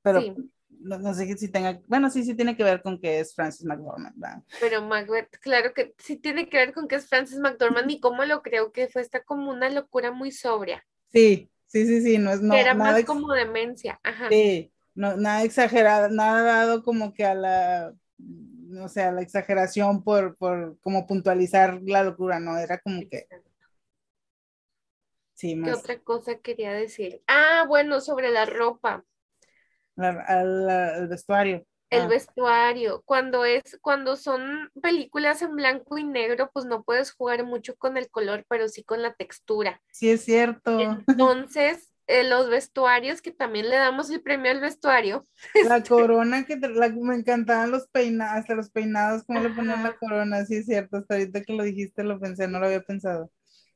[0.03, 0.35] Pero Sí.
[0.69, 3.65] no, no sé si tenga, bueno, sí, sí tiene que ver con que es Francis
[3.65, 4.43] McDormand, ¿verdad?
[4.59, 8.25] Pero Macbeth, claro que sí tiene que ver con que es Frances McDormand y cómo
[8.25, 12.31] lo creo que fue esta como una locura muy sobria, Sí, sí, sí, sí, no
[12.33, 14.01] es no, que era nada, más como demencia.
[14.03, 14.31] Ajá.
[14.31, 20.03] sí, no, nada exagerado, nada dado como que a la, no sé, a la exageración
[20.05, 23.27] por, por como puntualizar la locura, no, era como que,
[25.35, 27.23] sí, ¿Qué más otra cosa quería decir?
[27.27, 29.05] Ah, bueno, sobre la ropa,
[29.97, 31.65] la- al, al vestuario.
[31.91, 33.03] el Ah, vestuario.
[33.05, 37.97] Cuando es, cuando son películas en blanco y negro, pues no puedes jugar mucho con
[37.97, 39.83] el color, pero sí con la textura.
[39.91, 41.05] Sí, es cierto.
[41.09, 45.27] Entonces, eh, los vestuarios, que también le damos el premio al vestuario,
[45.61, 49.95] La corona que la- me encantaban los peinados, hasta los peinados, cómo le ponían la
[49.97, 53.31] corona, sí es cierto, hasta ahorita que lo dijiste lo pensé, no lo había pensado.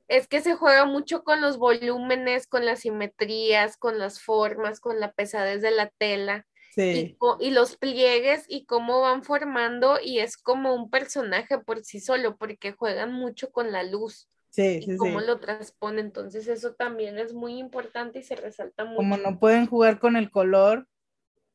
[0.09, 5.01] Es que se juega mucho con los volúmenes, con las simetrías, con las formas, con
[5.01, 6.47] la pesadez de la tela
[6.91, 11.85] y, Sí, y los pliegues y cómo van formando y es como un personaje por
[11.85, 16.01] sí solo porque juegan mucho con la luz sí, y sí, cómo lo transpone.
[16.01, 18.97] Entonces eso también es muy importante y se resalta mucho.
[18.97, 20.89] Como no pueden jugar con el color,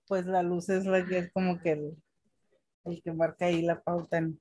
[0.07, 1.97] pues la luz es la que es como que el,
[2.85, 4.17] el que marca ahí la pauta.
[4.19, 4.39] en-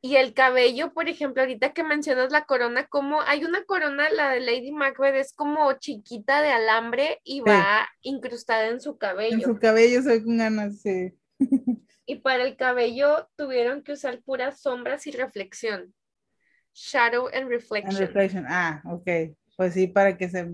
[0.00, 4.30] Y el cabello, por ejemplo, ahorita que mencionas la corona, como hay una corona, la
[4.30, 9.46] de Lady Macbeth, es como chiquita de alambre y va incrustada en su En cabello.
[9.46, 11.12] su cabello ve con ganas, sí.
[12.06, 15.94] Y para el cabello tuvieron que usar puras sombras y reflexión.
[16.74, 17.98] Shadow and And reflection.
[17.98, 18.44] reflection.
[18.48, 19.36] Ah, ok.
[19.56, 20.48] Pues sí, para que se.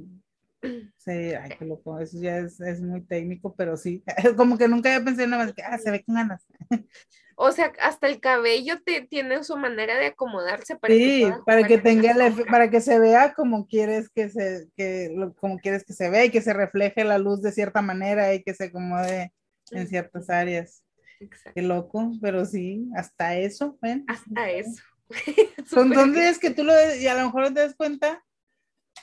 [0.96, 1.98] Sí, ay, qué loco.
[2.00, 4.02] Eso ya es, es muy técnico, pero sí.
[4.36, 6.46] Como que nunca había pensado nada más que, ah, se ve con ganas.
[7.36, 11.42] O sea, hasta el cabello te, tiene su manera de acomodarse para que Sí, pueda
[11.44, 15.58] para que tenga el para que se vea como quieres que se, que, lo- como
[15.58, 18.54] quieres que se vea y que se refleje la luz de cierta manera y que
[18.54, 19.32] se acomode
[19.72, 20.84] en ciertas áreas.
[21.20, 21.52] Exacto.
[21.54, 24.04] Qué loco, pero sí, hasta eso, ¿ven?
[24.06, 24.82] Hasta eso.
[25.66, 26.16] Son bien.
[26.18, 28.24] es que tú lo y a lo mejor te das cuenta,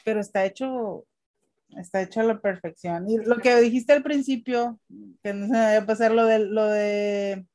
[0.05, 1.05] pero está hecho,
[1.77, 3.09] está hecho a la perfección.
[3.09, 4.79] Y lo que dijiste al principio,
[5.23, 7.45] que no se me vaya a pasar lo de lo de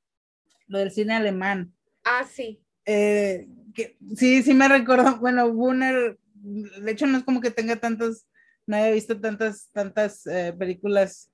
[0.69, 1.73] lo del cine alemán.
[2.05, 2.61] Ah, sí.
[2.85, 7.77] eh, que, sí, sí me recordó, bueno, Gunnar, de hecho no es como que tenga
[7.77, 8.27] tantas,
[8.67, 11.31] no haya visto tantas, tantas eh, películas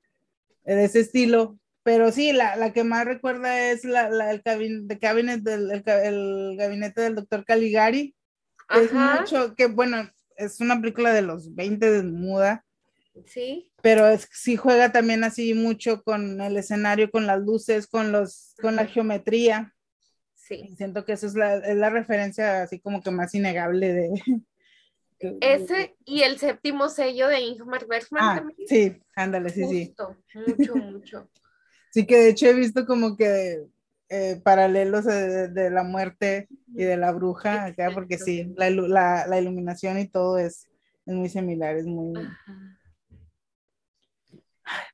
[0.65, 4.89] de ese estilo, pero sí, la, la que más recuerda es la, la el, cabin,
[4.89, 8.15] the cabinet del, el, ca- el gabinete del doctor Caligari,
[8.71, 12.65] es mucho, que bueno, es una película de los 20 de muda,
[13.27, 13.71] Sí.
[13.83, 18.55] pero es, sí juega también así mucho con el escenario, con las luces, con, los,
[18.61, 19.75] con la geometría.
[20.35, 20.75] Sí.
[20.77, 24.09] Siento que eso es la, es la referencia así como que más innegable de...
[25.21, 28.69] de- Ese y el séptimo sello de Ingmar Bergman Ah, también.
[28.69, 29.95] sí, ándale, sí, sí.
[30.47, 31.31] Mucho, mucho.
[31.91, 33.67] Sí que de hecho he visto como que
[34.09, 39.27] eh, paralelos de, de la muerte y de la bruja acá, porque sí, la, la,
[39.27, 40.69] la iluminación y todo es,
[41.07, 42.17] es muy similar, es muy...
[42.19, 42.79] Ajá,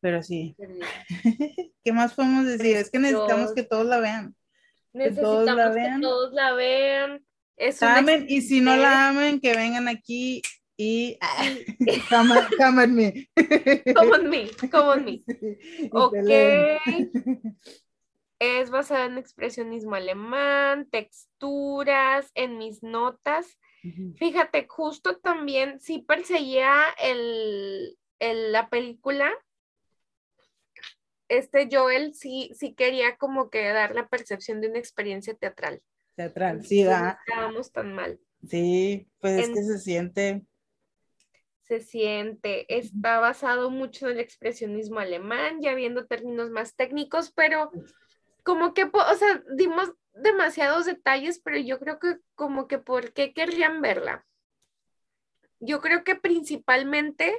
[0.01, 0.57] Pero sí.
[1.85, 2.76] ¿Qué más podemos decir?
[2.76, 4.35] Es que necesitamos que todos la vean.
[4.93, 7.24] Que todos Necesitamos que todos la vean.
[7.57, 10.43] Es Amen, y si no la amen, que vengan aquí
[10.76, 11.18] y...
[12.09, 13.29] come, come at me.
[13.95, 15.11] Come on me, come on me.
[15.26, 16.14] Y Ok.
[18.41, 23.59] Es basada en expresionismo alemán, texturas, en mis notas.
[24.16, 26.72] Fíjate, justo también sí perseguía
[27.03, 29.33] el, el- la película.
[31.29, 35.83] Este Joel sí, sí quería como que dar la percepción de una experiencia teatral.
[36.16, 37.18] Teatral, sí, Entonces, no da.
[37.26, 38.20] estábamos tan mal.
[38.47, 40.45] Sí, pues es que se siente.
[41.64, 47.70] Se siente, está basado mucho en el expresionismo alemán, ya viendo términos más técnicos, pero
[48.43, 53.35] como que, o sea, dimos demasiados detalles, pero yo creo que como que por qué
[53.35, 54.24] querrían verla.
[55.61, 57.35] Yo creo que principalmente,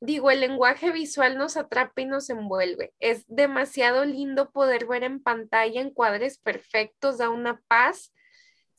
[0.00, 2.92] digo, el lenguaje visual nos atrapa y nos envuelve.
[3.00, 8.12] Es demasiado lindo poder ver en pantalla encuadres perfectos, da una paz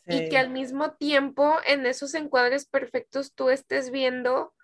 [0.07, 4.55] y que al mismo tiempo en esos encuadres perfectos tú estés viendo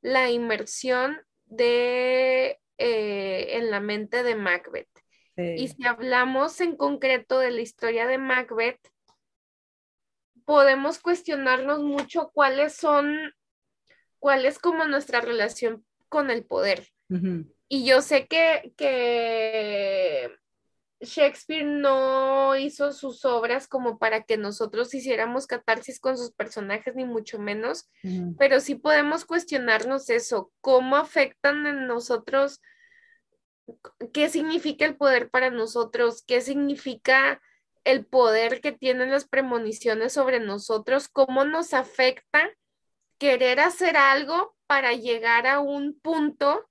[0.00, 4.88] la inmersión de eh, en la mente de Macbeth.
[5.36, 8.78] Y si hablamos en concreto de la historia de Macbeth,
[10.44, 13.32] podemos cuestionarnos mucho cuáles son,
[14.18, 16.86] cuál es como nuestra relación con el poder.
[17.68, 20.30] Y yo sé que, que
[21.00, 27.06] Shakespeare no hizo sus obras como para que nosotros hiciéramos catarsis con sus personajes, ni
[27.06, 27.88] mucho menos,
[28.38, 32.60] pero sí podemos cuestionarnos eso, cómo afectan en nosotros,
[34.12, 37.40] qué significa el poder para nosotros, qué significa
[37.84, 42.50] el poder que tienen las premoniciones sobre nosotros, cómo nos afecta
[43.16, 46.66] querer hacer algo para llegar a un punto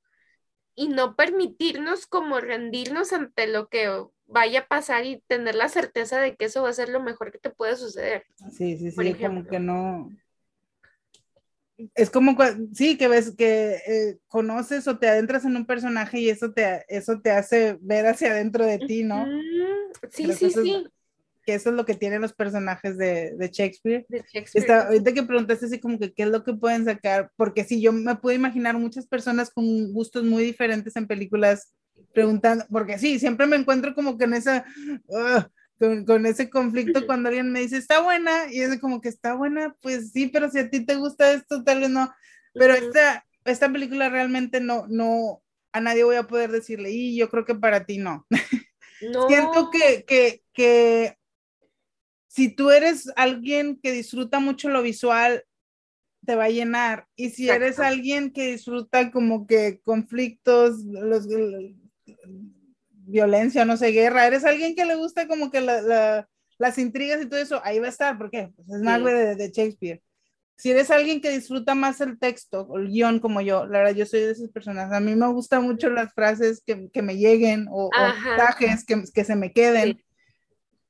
[0.73, 3.91] y no permitirnos como rendirnos ante lo que
[4.25, 7.31] vaya a pasar y tener la certeza de que eso va a ser lo mejor
[7.31, 8.23] que te puede suceder.
[8.57, 10.09] Sí, sí, sí, como que no.
[11.93, 12.35] Es como,
[12.73, 16.83] sí, que ves que eh, conoces o te adentras en un personaje y eso te,
[16.87, 19.25] eso te hace ver hacia adentro de ti, ¿no?
[19.25, 20.87] Ujú, Sí, Creo sí, eso es- sí.
[21.45, 24.05] Que eso es lo que tienen los personajes de, de Shakespeare.
[24.09, 24.63] de Shakespeare.
[24.63, 27.81] Está, ahorita que preguntaste así como que qué es lo que pueden sacar, porque sí,
[27.81, 31.73] yo me puedo imaginar muchas personas con gustos muy diferentes en películas
[32.13, 34.65] preguntando, porque sí, siempre me encuentro como que en esa,
[35.15, 35.47] ah,
[35.79, 39.33] con, con ese conflicto cuando alguien me dice, está buena, y es como que está
[39.33, 42.13] buena, pues sí, pero si a ti te gusta esto, tal vez no,
[42.53, 47.29] pero esta, esta película realmente no, no, a nadie voy a poder decirle, y yo
[47.29, 48.25] creo que para ti no.
[49.01, 51.17] No, Siento que, que, que
[52.33, 55.43] si tú eres alguien que disfruta mucho lo visual,
[56.25, 57.05] te va a llenar.
[57.17, 61.27] Y si eres alguien que disfruta como que conflictos, los,
[62.89, 67.21] violencia, no sé, guerra, eres alguien que le gusta como que la- la- las intrigas
[67.21, 68.85] y todo eso, ahí va a estar, porque pues, es Sí.
[68.85, 70.01] Macbeth de, de Shakespeare.
[70.55, 73.95] si eres alguien que disfruta más el texto o el guion como yo, la verdad,
[73.95, 74.93] yo soy de esas personas.
[74.93, 79.23] A mí me gustan mucho las frases que, que me lleguen o, mensajes que, que,
[79.25, 80.01] se me queden.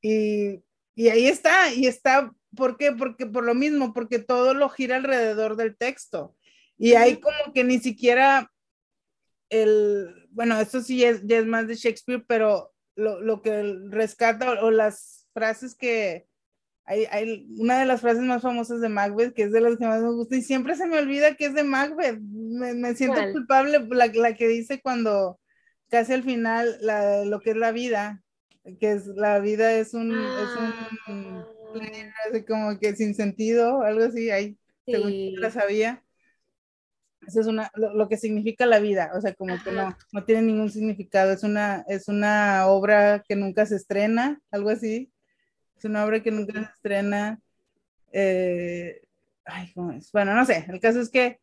[0.02, 0.62] Y,
[1.02, 2.92] y, ahí está, y está, ¿por qué?
[2.92, 6.36] Porque por lo mismo, porque todo lo gira alrededor del texto.
[6.78, 8.52] Y hay como que ni siquiera
[9.50, 14.64] el, bueno, esto sí es, ya es más de Shakespeare, pero lo, lo que rescata
[14.64, 16.28] o las frases que,
[16.86, 20.02] hay, una de las frases más famosas de Macbeth, que es de las que más
[20.02, 22.20] me gusta, y siempre se me olvida que es de Macbeth.
[22.20, 25.40] Me, siento culpable, la, la, que dice cuando
[25.90, 28.24] casi al final la, lo que es la vida,
[28.80, 30.74] que es la vida es un, es un
[31.08, 31.48] ah.
[32.48, 36.04] como que sin sentido, algo así, ahí, según yo la sabía.
[37.28, 40.42] Eso es una, lo, que significa la vida, o sea, como que no, no tiene
[40.42, 45.12] ningún significado, es una, es una obra que nunca se estrena, algo así.
[45.82, 47.42] Es una obra que nunca se estrena.
[48.12, 49.02] Eh,
[49.46, 50.12] ay, ¿cómo es?
[50.12, 50.66] Bueno, no sé.
[50.70, 51.40] El caso es que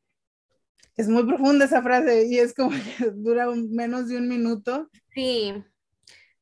[0.97, 4.89] es muy profunda esa frase y es como que dura menos de un minuto.
[5.13, 5.55] Sí.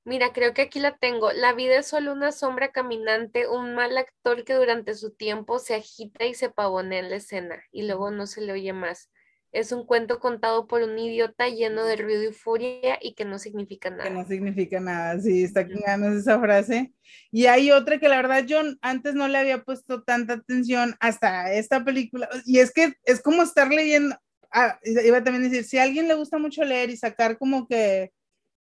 [0.07, 1.33] Mira, creo que aquí la tengo.
[1.33, 5.75] La vida es solo una sombra caminante, un mal actor que durante su tiempo se
[5.75, 9.11] agita y se pavonea en la escena y luego no se le oye más.
[9.51, 13.41] Es un cuento contado por un idiota lleno de ruido y furia y que no
[13.41, 14.05] significa nada.
[14.05, 16.93] Que no significa nada, sí, está con ganas esa frase.
[17.33, 21.53] Y hay otra que la verdad yo antes no le había puesto tanta atención hasta
[21.53, 22.29] esta película.
[22.45, 24.17] Y es que es como estar leyendo,
[24.53, 27.67] ah, iba también a decir, si a alguien le gusta mucho leer y sacar como
[27.67, 28.13] que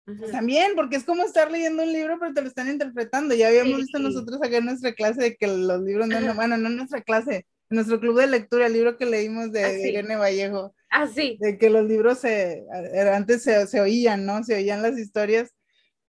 [0.06, 3.34] pues también, porque es como estar leyendo un libro, pero te lo están interpretando.
[3.34, 6.56] Ya habíamos visto nosotros acá en nuestra clase de que los libros, no, no, bueno,
[6.56, 9.72] no en nuestra clase, en nuestro club de lectura, el libro que leímos de, ah,
[9.72, 11.36] Irene Vallejo, Ah, sí.
[11.40, 12.64] De que los libros se,
[13.12, 14.44] antes se, se oían, ¿no?
[14.44, 15.52] Se oían las historias.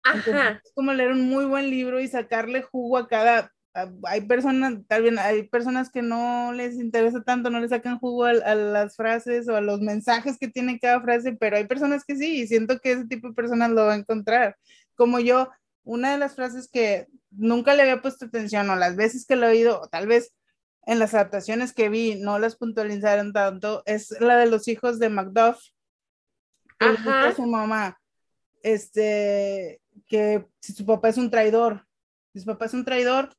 [0.04, 0.60] Ajá.
[0.64, 3.52] es como leer un muy buen libro y sacarle jugo a cada,
[4.04, 8.24] hay personas, tal vez hay personas que no les interesa tanto, no le sacan jugo
[8.24, 12.16] a, las frases o a los mensajes que tiene cada frase, pero hay personas que
[12.16, 14.56] sí, y siento que ese tipo de personas lo va a encontrar.
[14.94, 15.50] Como yo,
[15.84, 19.46] una de las frases que nunca le había puesto atención o las veces que lo
[19.46, 20.32] he oído, o tal vez
[20.86, 25.10] en las adaptaciones que vi no las puntualizaron tanto, es la de los hijos de
[25.10, 25.58] Macduff.
[26.78, 27.34] Ajá.
[27.34, 27.98] su mamá,
[28.62, 31.86] este, que si su papá es un traidor,
[32.32, 33.34] si su papá es un traidor,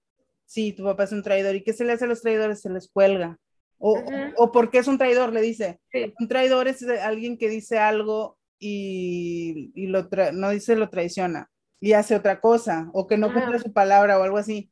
[0.47, 1.55] sí, tu papá es un traidor.
[1.55, 2.61] ¿Y qué se le hace a los traidores?
[2.61, 3.37] Se les cuelga.
[3.77, 4.01] O,
[4.37, 5.31] o, ¿por qué es un traidor?
[5.31, 5.79] Le dice.
[6.19, 11.93] Un traidor es alguien que dice algo y, y lo no dice lo traiciona y
[11.93, 14.71] hace otra cosa o que no cumple su palabra o algo así.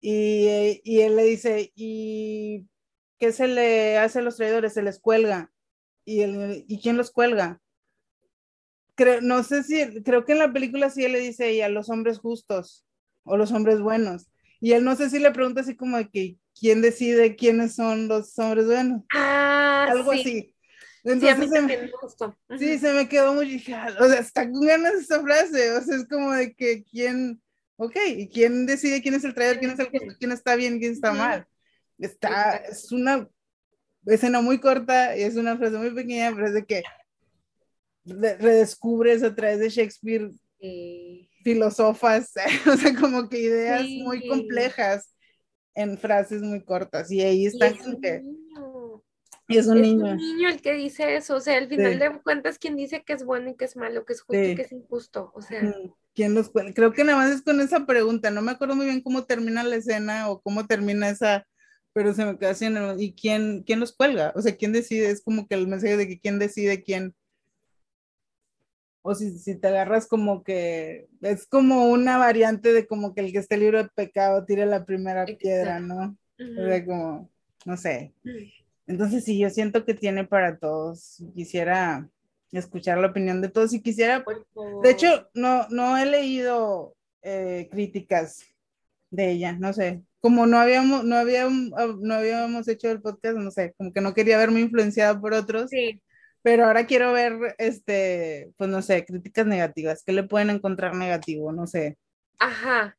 [0.00, 2.66] Y, y, él le dice, ¿y
[3.18, 4.72] qué se le hace a los traidores?
[4.72, 5.52] Se les cuelga.
[6.04, 7.60] ¿Y, él, ¿y quién los cuelga?
[8.94, 11.68] Creo, no sé si, creo que en la película sí él le dice y a
[11.68, 12.86] los hombres justos
[13.24, 14.29] o los hombres buenos.
[14.60, 18.08] Y él no sé si le pregunta así como de que quién decide quiénes son
[18.08, 19.02] los hombres buenos.
[19.14, 20.54] Ah, Algo así.
[21.02, 24.94] Entonces, sí, se me, sí, se me quedó muy, ah, o sea, está con ganas
[24.94, 27.40] esa frase, o sea, es como de que quién,
[27.82, 30.78] Ok, ¿y quién decide quién es el traidor, quién es el justo, quién está bien,
[30.78, 31.46] quién está mal?
[31.96, 33.26] Está, es una
[34.04, 36.82] escena muy corta y es una frase muy pequeña, pero es de que
[38.04, 40.30] redescubres a través de Shakespeare
[41.42, 42.32] filosofas,
[42.72, 45.14] o sea, como que ideas muy complejas
[45.74, 48.22] en frases muy cortas y ahí está que...
[49.48, 50.06] Y es un niño.
[50.06, 53.02] Es un niño el que dice eso, o sea, al final de cuentas, quien dice
[53.02, 55.42] que es bueno y que es malo, que es justo y que es injusto, o
[55.42, 55.74] sea.
[56.14, 59.00] ¿Quién los Creo que nada más es con esa pregunta, no me acuerdo muy bien
[59.00, 61.48] cómo termina la escena o cómo termina esa,
[61.92, 62.68] pero se me queda así
[62.98, 64.32] ¿y quién, quién los cuelga?
[64.36, 65.10] O sea, ¿quién decide?
[65.10, 67.16] Es como que el mensaje de que quién decide quién.
[69.02, 73.32] O si, si te agarras como que, es como una variante de como que el
[73.32, 76.16] que esté libre de pecado tire la primera piedra, ¿no?
[76.38, 77.30] O sea, como,
[77.64, 78.12] no sé.
[78.86, 81.22] Entonces sí, yo siento que tiene para todos.
[81.34, 82.08] Quisiera
[82.52, 84.24] escuchar la opinión de todos y quisiera,
[84.82, 88.44] de hecho, no, no he leído eh, críticas
[89.10, 91.70] de ella, no sé, como no habíamos, no habíamos,
[92.00, 95.70] no habíamos hecho el podcast, no sé, como que no quería verme influenciada por otros,
[95.70, 96.00] sí.
[96.42, 101.52] Pero ahora quiero ver, este, pues no sé, críticas negativas, ¿qué le pueden encontrar negativo?
[101.52, 101.98] No sé.
[102.38, 102.96] Ajá.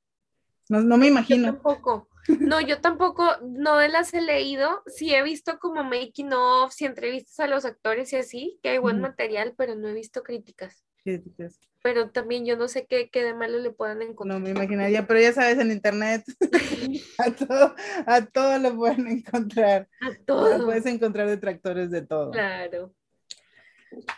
[0.69, 1.47] No, no me imagino.
[1.47, 2.07] Yo tampoco.
[2.39, 4.83] No, yo tampoco, no las he leído.
[4.85, 8.77] Sí he visto como making of y entrevistas a los actores y así, que hay
[8.77, 10.85] buen material, pero no he visto críticas.
[11.03, 11.59] Críticas.
[11.83, 14.39] Pero también yo no sé qué, qué de malo le puedan encontrar.
[14.39, 16.23] No me imaginaría, pero ya sabes, en internet
[17.17, 17.75] a todo,
[18.05, 19.89] a todo lo pueden encontrar.
[19.99, 20.65] A todo.
[20.65, 22.29] puedes encontrar detractores de todo.
[22.31, 22.93] Claro.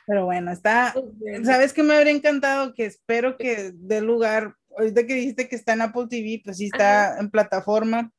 [0.06, 0.94] Pero bueno, está,
[1.44, 2.74] ¿sabes qué me habría encantado?
[2.74, 6.66] Que espero que dé lugar ahorita que dijiste que está en Apple TV, pues sí
[6.66, 8.12] está en plataforma,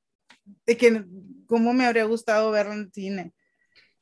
[0.66, 1.05] de que
[1.46, 3.32] cómo me habría gustado verlo en cine.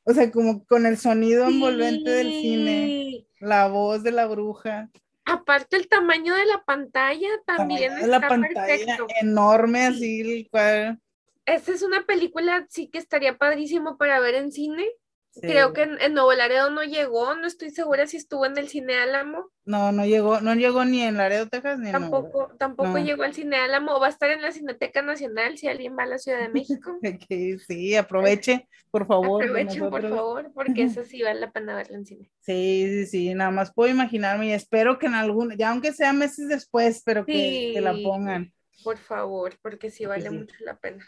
[0.03, 4.89] O sea, como con el sonido envolvente del cine, la voz de la bruja,
[5.25, 9.07] Aparte el tamaño de la pantalla también está la pantalla perfecto.
[9.21, 10.99] enorme, así, el cual.
[11.45, 14.85] Esta es una película, sí que estaría padrísimo para ver en cine.
[15.33, 15.41] Sí.
[15.41, 18.69] Creo que en, en Nuevo Laredo no llegó, no estoy segura si estuvo en el
[18.69, 19.49] cine Álamo.
[19.65, 22.99] No, no llegó, no llegó ni en Laredo, Texas, ni en Tampoco, tampoco no.
[22.99, 23.99] llegó al cine Álamo.
[23.99, 26.97] Va a estar en la Cineteca Nacional si alguien va a la Ciudad de México.
[27.67, 29.43] Sí, aproveche, por favor.
[29.43, 32.31] Aprovechen, por favor, porque eso sí vale la pena verlo en cine.
[32.41, 36.13] Sí, sí, sí, nada más puedo imaginarme y espero que en algún, ya aunque sea
[36.13, 38.03] meses después, pero que, que la Sí.
[38.03, 38.53] pongan.
[38.83, 40.35] Por favor, porque sí vale sí.
[40.35, 41.05] mucho la pena.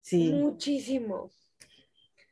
[0.00, 1.30] Sí, Muchísimo.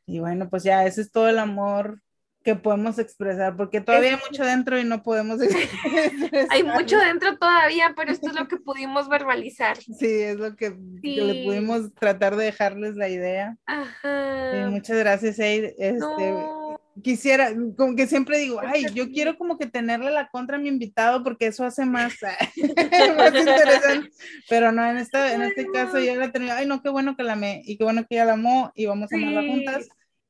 [0.05, 2.01] Y bueno, pues ya ese es todo el amor
[2.45, 6.47] que podemos expresar, porque todavía hay mucho dentro y no podemos expresar.
[6.51, 9.77] Hay mucho dentro todavía, pero esto es lo que pudimos verbalizar.
[9.77, 13.57] Sí, es lo que, que le pudimos tratar de dejarles la idea.
[13.65, 14.67] Ajá.
[14.69, 15.71] muchas gracias, Eid.
[15.79, 16.64] Este, No,
[17.03, 20.69] quisiera, como que siempre digo, ay, yo quiero como que tenerle la contra a mi
[20.69, 22.13] invitado porque eso hace más,
[23.17, 24.09] más interesante,
[24.49, 27.23] pero no, en, esta, en este caso ya la tenía, ay, no, qué bueno que
[27.23, 29.47] la amé y qué bueno que ella la amó y vamos a amarla Sí.
[29.49, 29.87] juntas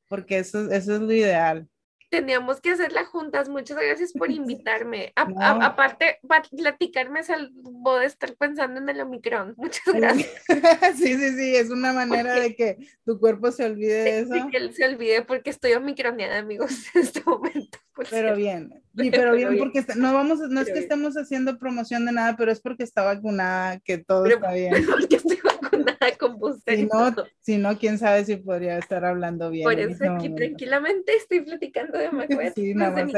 [0.08, 1.68] porque eso, eso es lo ideal.
[2.10, 3.50] Teníamos que hacerla juntas.
[3.50, 5.14] Muchas gracias por invitarme.
[5.16, 5.42] A- No.
[5.42, 9.54] a- aparte, pa- platicarme salvó de estar pensando en el Omicron.
[9.58, 10.32] Muchas gracias.
[10.98, 14.48] sí, sí, sí, es una manera de que tu cuerpo se olvide de eso, De
[14.50, 17.80] que él se olvide porque estoy omicroneada, amigos, en este momento.
[17.96, 19.64] Por pero bien, y Pero pero bien bien.
[19.64, 20.84] porque no vamos, no es que bien.
[20.84, 24.74] estemos haciendo promoción de nada, pero es porque está vacunada, que todo Pero- está bien.
[24.92, 26.76] Porque estoy vacunada con booster.
[26.78, 29.64] Si no, si no, quién sabe si podría estar hablando bien.
[29.64, 30.36] Por eso aquí momento.
[30.36, 32.54] tranquilamente estoy platicando de Macbeth.
[32.56, 33.12] Sí, nada más.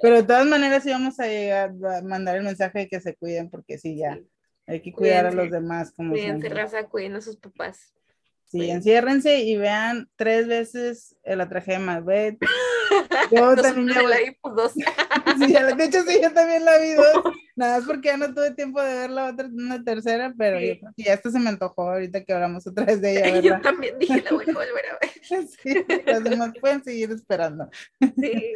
[0.00, 3.14] Pero de todas maneras sí vamos a llegar a mandar el mensaje de que se
[3.14, 4.26] cuiden, porque sí, ya Sí.
[4.66, 6.62] hay que cuidar a los demás como Cuídense, siempre.
[6.62, 7.92] raza, cuiden a sus papás.
[8.52, 12.38] Sí, enciérrense y vean tres veces la tragedia de Macbeth.
[13.30, 14.72] Yo también la Ipu, dos.
[14.74, 14.82] sí,
[15.52, 17.22] de hecho sí, yo también la vi dos,
[17.56, 20.68] nada más porque ya no tuve tiempo de ver la otra, una tercera, pero Sí.
[20.68, 23.22] yo creo que ya esta se me antojó ahorita que hablamos otra vez de ella,
[23.40, 23.62] Yo ¿verdad?
[23.62, 25.46] también dije, la voy a volver a ver.
[25.48, 27.70] Sí, los demás pueden seguir esperando.
[28.00, 28.52] Sí,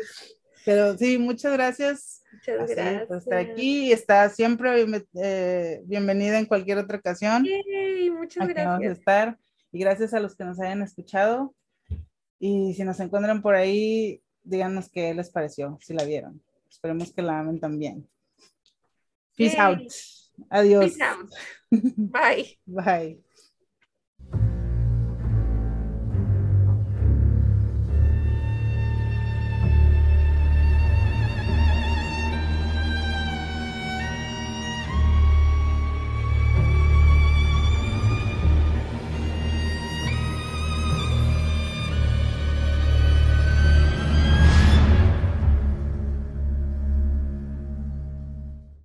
[0.66, 3.06] Pero sí, muchas gracias muchas así, gracias.
[3.06, 3.92] por estar aquí.
[3.92, 7.44] Está siempre bien- eh, bienvenida en cualquier otra ocasión.
[7.44, 8.98] Yay, muchas Aquí vamos a gracias.
[8.98, 9.38] estar.
[9.76, 11.54] Y gracias a los que nos hayan escuchado.
[12.38, 16.42] Y si nos encuentran por ahí, díganos qué les pareció, si la vieron.
[16.70, 18.08] Esperemos que la amen también.
[19.36, 19.60] Peace Yay.
[19.60, 19.92] out.
[20.48, 20.84] Adiós.
[20.86, 21.30] Peace out.
[21.70, 22.58] Bye.
[22.64, 23.22] Bye.